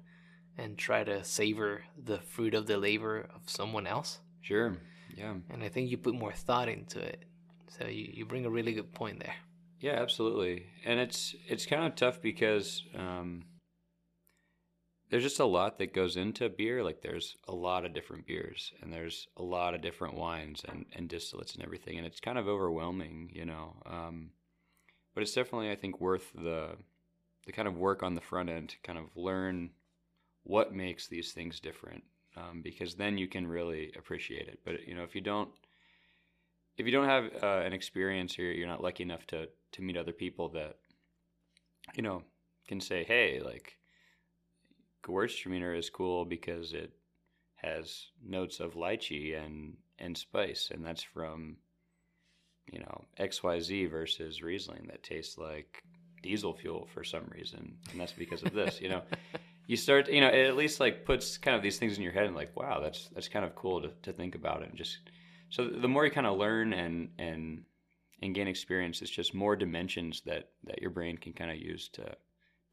and 0.56 0.76
try 0.76 1.04
to 1.04 1.22
savor 1.22 1.84
the 2.04 2.18
fruit 2.18 2.54
of 2.54 2.66
the 2.66 2.76
labor 2.76 3.28
of 3.34 3.42
someone 3.48 3.86
else. 3.86 4.18
sure, 4.42 4.76
yeah, 5.16 5.34
And 5.50 5.62
I 5.62 5.68
think 5.68 5.90
you 5.90 5.96
put 5.98 6.14
more 6.14 6.32
thought 6.32 6.68
into 6.68 6.98
it. 7.00 7.24
So 7.68 7.86
you, 7.86 8.10
you 8.12 8.26
bring 8.26 8.44
a 8.44 8.50
really 8.50 8.72
good 8.72 8.92
point 8.92 9.20
there. 9.20 9.34
yeah, 9.80 9.92
absolutely. 9.92 10.66
And 10.84 10.98
it's 10.98 11.34
it's 11.46 11.66
kind 11.66 11.84
of 11.84 11.94
tough 11.94 12.20
because 12.20 12.82
um, 12.96 13.44
there's 15.10 15.22
just 15.22 15.40
a 15.40 15.44
lot 15.44 15.78
that 15.78 15.94
goes 15.94 16.16
into 16.16 16.48
beer. 16.48 16.84
Like 16.84 17.02
there's 17.02 17.36
a 17.46 17.54
lot 17.54 17.84
of 17.84 17.94
different 17.94 18.26
beers, 18.26 18.72
and 18.82 18.92
there's 18.92 19.26
a 19.36 19.42
lot 19.42 19.74
of 19.74 19.80
different 19.82 20.14
wines 20.14 20.64
and 20.68 20.86
and 20.94 21.08
distillates 21.08 21.54
and 21.54 21.64
everything, 21.64 21.96
and 21.96 22.06
it's 22.06 22.20
kind 22.20 22.38
of 22.38 22.48
overwhelming, 22.48 23.30
you 23.32 23.44
know. 23.44 23.76
Um, 23.86 24.30
but 25.14 25.22
it's 25.22 25.34
definitely, 25.34 25.70
I 25.70 25.76
think, 25.76 26.00
worth 26.00 26.32
the 26.34 26.76
the 27.46 27.52
kind 27.52 27.66
of 27.66 27.76
work 27.78 28.02
on 28.02 28.14
the 28.14 28.20
front 28.20 28.50
end 28.50 28.68
to 28.70 28.76
kind 28.82 28.98
of 28.98 29.16
learn 29.16 29.70
what 30.42 30.74
makes 30.74 31.08
these 31.08 31.32
things 31.32 31.60
different, 31.60 32.04
um, 32.36 32.60
because 32.62 32.94
then 32.94 33.16
you 33.16 33.28
can 33.28 33.46
really 33.46 33.92
appreciate 33.96 34.48
it. 34.48 34.60
But 34.64 34.86
you 34.86 34.94
know, 34.94 35.04
if 35.04 35.14
you 35.14 35.22
don't 35.22 35.48
if 36.76 36.84
you 36.84 36.92
don't 36.92 37.08
have 37.08 37.30
uh, 37.42 37.62
an 37.64 37.72
experience 37.72 38.38
or 38.38 38.42
you're 38.42 38.68
not 38.68 38.82
lucky 38.82 39.02
enough 39.02 39.26
to 39.28 39.48
to 39.72 39.82
meet 39.82 39.96
other 39.96 40.12
people 40.12 40.50
that 40.50 40.76
you 41.94 42.02
know 42.02 42.22
can 42.66 42.80
say, 42.80 43.04
hey, 43.04 43.40
like 43.40 43.77
Gewürztraminer 45.02 45.76
is 45.76 45.90
cool 45.90 46.24
because 46.24 46.72
it 46.72 46.92
has 47.56 48.06
notes 48.24 48.60
of 48.60 48.74
lychee 48.74 49.36
and 49.36 49.76
and 49.98 50.16
spice, 50.16 50.70
and 50.72 50.84
that's 50.84 51.02
from 51.02 51.56
you 52.72 52.80
know 52.80 53.04
X 53.16 53.42
Y 53.42 53.60
Z 53.60 53.86
versus 53.86 54.42
Riesling 54.42 54.86
that 54.88 55.02
tastes 55.02 55.38
like 55.38 55.82
diesel 56.22 56.54
fuel 56.54 56.88
for 56.92 57.04
some 57.04 57.30
reason, 57.34 57.76
and 57.90 58.00
that's 58.00 58.12
because 58.12 58.42
of 58.42 58.52
this. 58.52 58.80
you 58.80 58.88
know, 58.88 59.02
you 59.66 59.76
start, 59.76 60.08
you 60.08 60.20
know, 60.20 60.28
it 60.28 60.46
at 60.46 60.56
least 60.56 60.80
like 60.80 61.04
puts 61.04 61.38
kind 61.38 61.56
of 61.56 61.62
these 61.62 61.78
things 61.78 61.96
in 61.96 62.02
your 62.02 62.12
head 62.12 62.24
and 62.24 62.36
like, 62.36 62.56
wow, 62.56 62.80
that's 62.80 63.08
that's 63.14 63.28
kind 63.28 63.44
of 63.44 63.54
cool 63.54 63.82
to 63.82 63.90
to 64.02 64.12
think 64.12 64.34
about 64.34 64.62
it 64.62 64.68
and 64.68 64.78
just 64.78 64.98
so 65.50 65.66
the 65.66 65.88
more 65.88 66.04
you 66.04 66.10
kind 66.10 66.26
of 66.26 66.38
learn 66.38 66.72
and 66.72 67.10
and 67.18 67.64
and 68.20 68.34
gain 68.34 68.48
experience, 68.48 69.00
it's 69.00 69.10
just 69.10 69.34
more 69.34 69.56
dimensions 69.56 70.22
that 70.26 70.50
that 70.64 70.80
your 70.80 70.90
brain 70.90 71.16
can 71.16 71.32
kind 71.32 71.50
of 71.50 71.58
use 71.58 71.88
to 71.90 72.16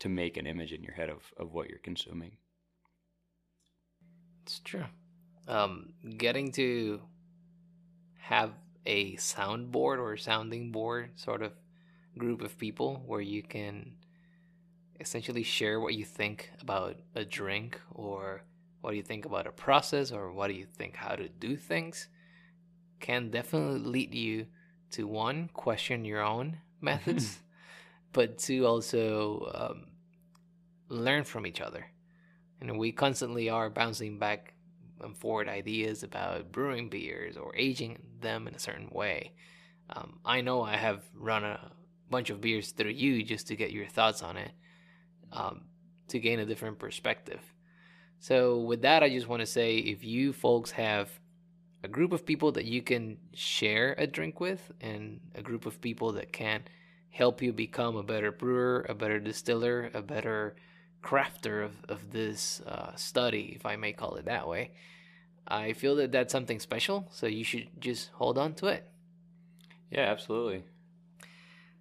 to 0.06 0.10
make 0.10 0.38
an 0.38 0.46
image 0.46 0.72
in 0.72 0.84
your 0.84 0.94
head 0.94 1.10
of 1.10 1.34
of 1.36 1.52
what 1.56 1.68
you're 1.68 1.80
consuming. 1.80 2.34
It's 4.44 4.60
true. 4.60 4.86
Um, 5.48 5.94
getting 6.18 6.52
to 6.52 7.02
have 8.20 8.52
a 8.86 9.16
soundboard 9.16 9.98
or 9.98 10.16
sounding 10.16 10.72
board 10.72 11.10
sort 11.16 11.42
of 11.42 11.54
group 12.20 12.44
of 12.44 12.56
people 12.60 13.02
where 13.08 13.20
you 13.20 13.42
can 13.42 13.94
essentially 15.00 15.42
share 15.42 15.80
what 15.80 15.96
you 15.96 16.06
think 16.06 16.52
about 16.62 16.98
a 17.16 17.26
drink 17.26 17.82
or 17.92 18.44
what 18.82 18.92
do 18.92 18.98
you 18.98 19.04
think 19.04 19.26
about 19.26 19.48
a 19.48 19.52
process 19.52 20.12
or 20.12 20.32
what 20.32 20.50
do 20.50 20.54
you 20.54 20.68
think 20.78 20.96
how 20.96 21.16
to 21.16 21.28
do 21.28 21.58
things 21.58 22.10
can 23.00 23.32
definitely 23.32 23.80
lead 23.80 24.14
you 24.14 24.46
to 24.92 25.08
one 25.08 25.50
question 25.54 26.06
your 26.06 26.22
own 26.22 26.60
methods 26.80 27.40
but 28.14 28.38
two 28.38 28.66
also 28.66 29.52
um, 29.56 29.95
learn 30.90 31.24
from 31.24 31.48
each 31.48 31.62
other 31.62 31.88
and 32.62 32.80
we 32.80 32.92
constantly 32.92 33.50
are 33.50 33.70
bouncing 33.70 34.18
back 34.18 34.54
and 35.02 35.18
forward 35.18 35.50
ideas 35.50 36.04
about 36.04 36.52
brewing 36.52 36.90
beers 36.90 37.38
or 37.38 37.56
aging 37.56 38.02
them 38.22 38.48
in 38.48 38.56
a 38.56 38.60
certain 38.60 38.90
way. 38.92 39.34
Um, 39.90 40.20
I 40.26 40.42
know 40.42 40.62
I 40.64 40.78
have 40.78 41.04
run 41.14 41.44
a 41.44 41.72
bunch 42.10 42.30
of 42.30 42.42
beers 42.42 42.72
through 42.72 42.92
you 42.92 43.24
just 43.24 43.48
to 43.48 43.56
get 43.56 43.72
your 43.72 43.88
thoughts 43.88 44.24
on 44.24 44.38
it, 44.38 44.52
um, 45.32 45.66
to 46.08 46.20
gain 46.20 46.40
a 46.40 46.46
different 46.46 46.80
perspective. 46.80 47.42
So, 48.20 48.60
with 48.60 48.82
that, 48.82 49.04
I 49.04 49.10
just 49.10 49.28
want 49.28 49.42
to 49.42 49.46
say 49.46 49.78
if 49.78 50.04
you 50.04 50.34
folks 50.34 50.72
have 50.72 51.10
a 51.84 51.88
group 51.88 52.12
of 52.14 52.26
people 52.26 52.54
that 52.54 52.66
you 52.66 52.82
can 52.82 53.18
share 53.34 53.94
a 53.98 54.08
drink 54.08 54.40
with, 54.40 54.72
and 54.82 55.20
a 55.36 55.42
group 55.42 55.66
of 55.66 55.82
people 55.82 56.14
that 56.14 56.32
can 56.32 56.64
help 57.10 57.42
you 57.42 57.54
become 57.54 57.96
a 57.96 58.04
better 58.04 58.32
brewer, 58.32 58.86
a 58.90 58.96
better 58.96 59.20
distiller, 59.20 59.92
a 59.94 60.02
better 60.02 60.56
crafter 61.06 61.64
of, 61.64 61.86
of 61.88 62.12
this 62.12 62.62
uh, 62.62 62.96
study, 62.96 63.54
if 63.56 63.64
I 63.66 63.76
may 63.76 63.94
call 63.94 64.16
it 64.16 64.26
that 64.26 64.48
way, 64.48 64.72
I 65.48 65.74
feel 65.74 65.96
that 65.98 66.12
that's 66.12 66.32
something 66.32 66.60
special. 66.60 67.08
So 67.12 67.28
you 67.28 67.44
should 67.44 67.68
just 67.80 68.10
hold 68.14 68.40
on 68.40 68.56
to 68.56 68.66
it. 68.68 68.90
Yeah, 69.92 70.12
absolutely. 70.12 70.64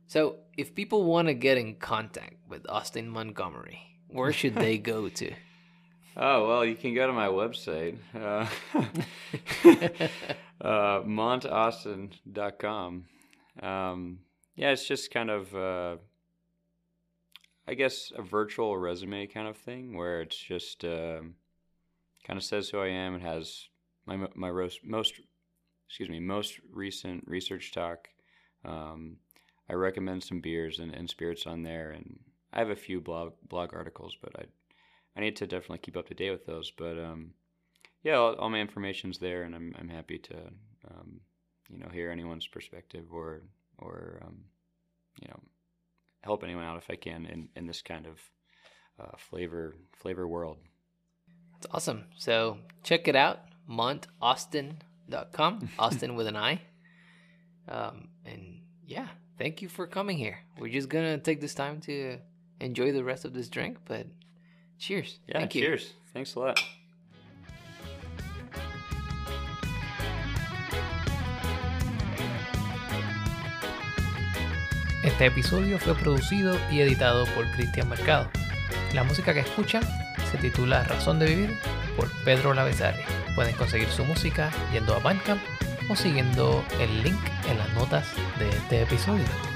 So 0.07 0.37
if 0.59 0.75
people 0.75 1.05
want 1.05 1.29
to 1.29 1.35
get 1.35 1.57
in 1.57 1.77
contact 1.77 2.35
with 2.49 2.69
Austin 2.69 3.09
Montgomery, 3.09 3.99
where 4.09 4.33
should 4.33 4.57
they 4.57 4.77
go 4.77 5.09
to? 5.21 5.33
Oh 6.17 6.47
well, 6.47 6.65
you 6.65 6.77
can 6.77 6.95
go 6.95 7.09
to 7.09 7.13
my 7.13 7.27
website, 7.27 7.97
uh, 8.15 8.47
uh, 10.65 11.03
montaustin.com. 11.03 13.07
Um, 13.61 14.21
yeah, 14.55 14.71
it's 14.71 14.87
just 14.87 15.11
kind 15.11 15.31
of, 15.31 15.53
uh, 15.57 15.97
I 17.67 17.75
guess, 17.75 18.13
a 18.15 18.23
virtual 18.23 18.77
resume 18.77 19.27
kind 19.27 19.49
of 19.49 19.57
thing 19.57 19.97
where 19.97 20.21
it's 20.21 20.37
just 20.37 20.85
um, 20.85 21.35
kind 22.27 22.37
of 22.37 22.45
says 22.45 22.69
who 22.69 22.79
I 22.79 22.89
am. 22.89 23.15
It 23.15 23.23
has 23.23 23.69
my 24.07 24.17
my 24.35 24.51
most, 24.85 25.21
excuse 25.89 26.09
me, 26.09 26.21
most 26.21 26.61
recent 26.71 27.25
research 27.27 27.73
talk. 27.73 28.09
Um, 28.65 29.17
I 29.69 29.75
recommend 29.75 30.23
some 30.23 30.41
beers 30.41 30.79
and, 30.79 30.95
and 30.95 31.09
spirits 31.09 31.47
on 31.47 31.63
there, 31.63 31.91
and 31.91 32.19
I 32.53 32.59
have 32.59 32.71
a 32.71 32.77
few 32.77 33.01
blog 33.01 33.33
blog 33.49 33.73
articles, 33.73 34.17
but 34.21 34.33
I 34.39 34.45
I 35.17 35.21
need 35.21 35.37
to 35.37 35.47
definitely 35.47 35.79
keep 35.79 35.97
up 35.97 36.09
to 36.09 36.15
date 36.15 36.33
with 36.33 36.47
those. 36.47 36.71
But 36.71 36.99
um, 36.99 37.33
yeah, 38.03 38.17
all, 38.17 38.35
all 38.35 38.51
my 38.51 38.61
information's 38.61 39.19
there, 39.19 39.45
and 39.45 39.55
I'm 39.55 39.75
I'm 39.79 39.89
happy 39.89 40.19
to 40.19 40.37
um, 40.91 41.21
you 41.71 41.79
know 41.79 41.89
hear 41.93 42.11
anyone's 42.11 42.47
perspective 42.47 43.07
or 43.13 43.43
or 43.79 44.21
um, 44.23 44.45
you 45.21 45.29
know 45.29 45.41
help 46.25 46.43
anyone 46.43 46.65
out 46.65 46.79
if 46.79 46.91
I 46.91 46.97
can 46.97 47.27
in, 47.27 47.49
in 47.55 47.67
this 47.67 47.83
kind 47.83 48.07
of 48.07 48.19
uh, 48.99 49.17
flavor 49.17 49.75
flavor 49.93 50.27
world. 50.27 50.59
That's 51.55 51.67
awesome. 51.73 52.05
So 52.17 52.59
check 52.83 53.09
it 53.09 53.17
out, 53.17 53.41
montaustin.com, 53.69 55.69
Austin 55.79 56.15
with 56.15 56.27
an 56.27 56.37
I. 56.37 56.61
Um, 57.69 58.09
and 58.25 58.61
yeah, 58.87 59.09
thank 59.39 59.63
you 59.63 59.69
for 59.69 59.87
coming 59.87 60.17
here. 60.17 60.39
We're 60.59 60.73
just 60.73 60.89
gonna 60.89 61.19
take 61.19 61.41
this 61.41 61.55
time 61.55 61.81
to 61.83 62.19
enjoy 62.61 62.93
the 62.93 63.05
rest 63.05 63.25
of 63.25 63.33
this 63.33 63.49
drink, 63.49 63.79
but 63.85 64.07
cheers. 64.79 65.19
Yeah, 65.29 65.39
thank 65.39 65.55
you. 65.55 65.63
cheers. 65.63 65.93
Thanks 66.13 66.35
a 66.35 66.41
lot. 66.41 66.61
Este 75.15 75.27
episodio 75.27 75.79
fue 75.79 75.95
producido 75.95 76.59
y 76.73 76.81
editado 76.81 77.25
por 77.37 77.49
Cristian 77.53 77.89
Mercado. 77.89 78.29
La 78.95 79.05
música 79.05 79.33
que 79.33 79.39
escuchan 79.39 79.85
se 80.29 80.39
titula 80.39 80.83
Razón 80.83 81.21
de 81.21 81.27
Vivir 81.27 81.57
por 81.97 82.11
Pedro 82.25 82.53
Lavezarri. 82.53 83.05
Pueden 83.37 83.55
conseguir 83.55 83.87
su 83.91 84.05
música 84.05 84.51
yendo 84.73 84.93
a 84.93 84.99
Bandcamp 84.99 85.41
o 85.89 85.95
siguiendo 85.95 86.65
el 86.81 87.05
link 87.05 87.21
en 87.49 87.59
las 87.59 87.73
notas 87.75 88.09
de 88.41 88.49
este 88.49 88.83
episodio. 88.83 89.54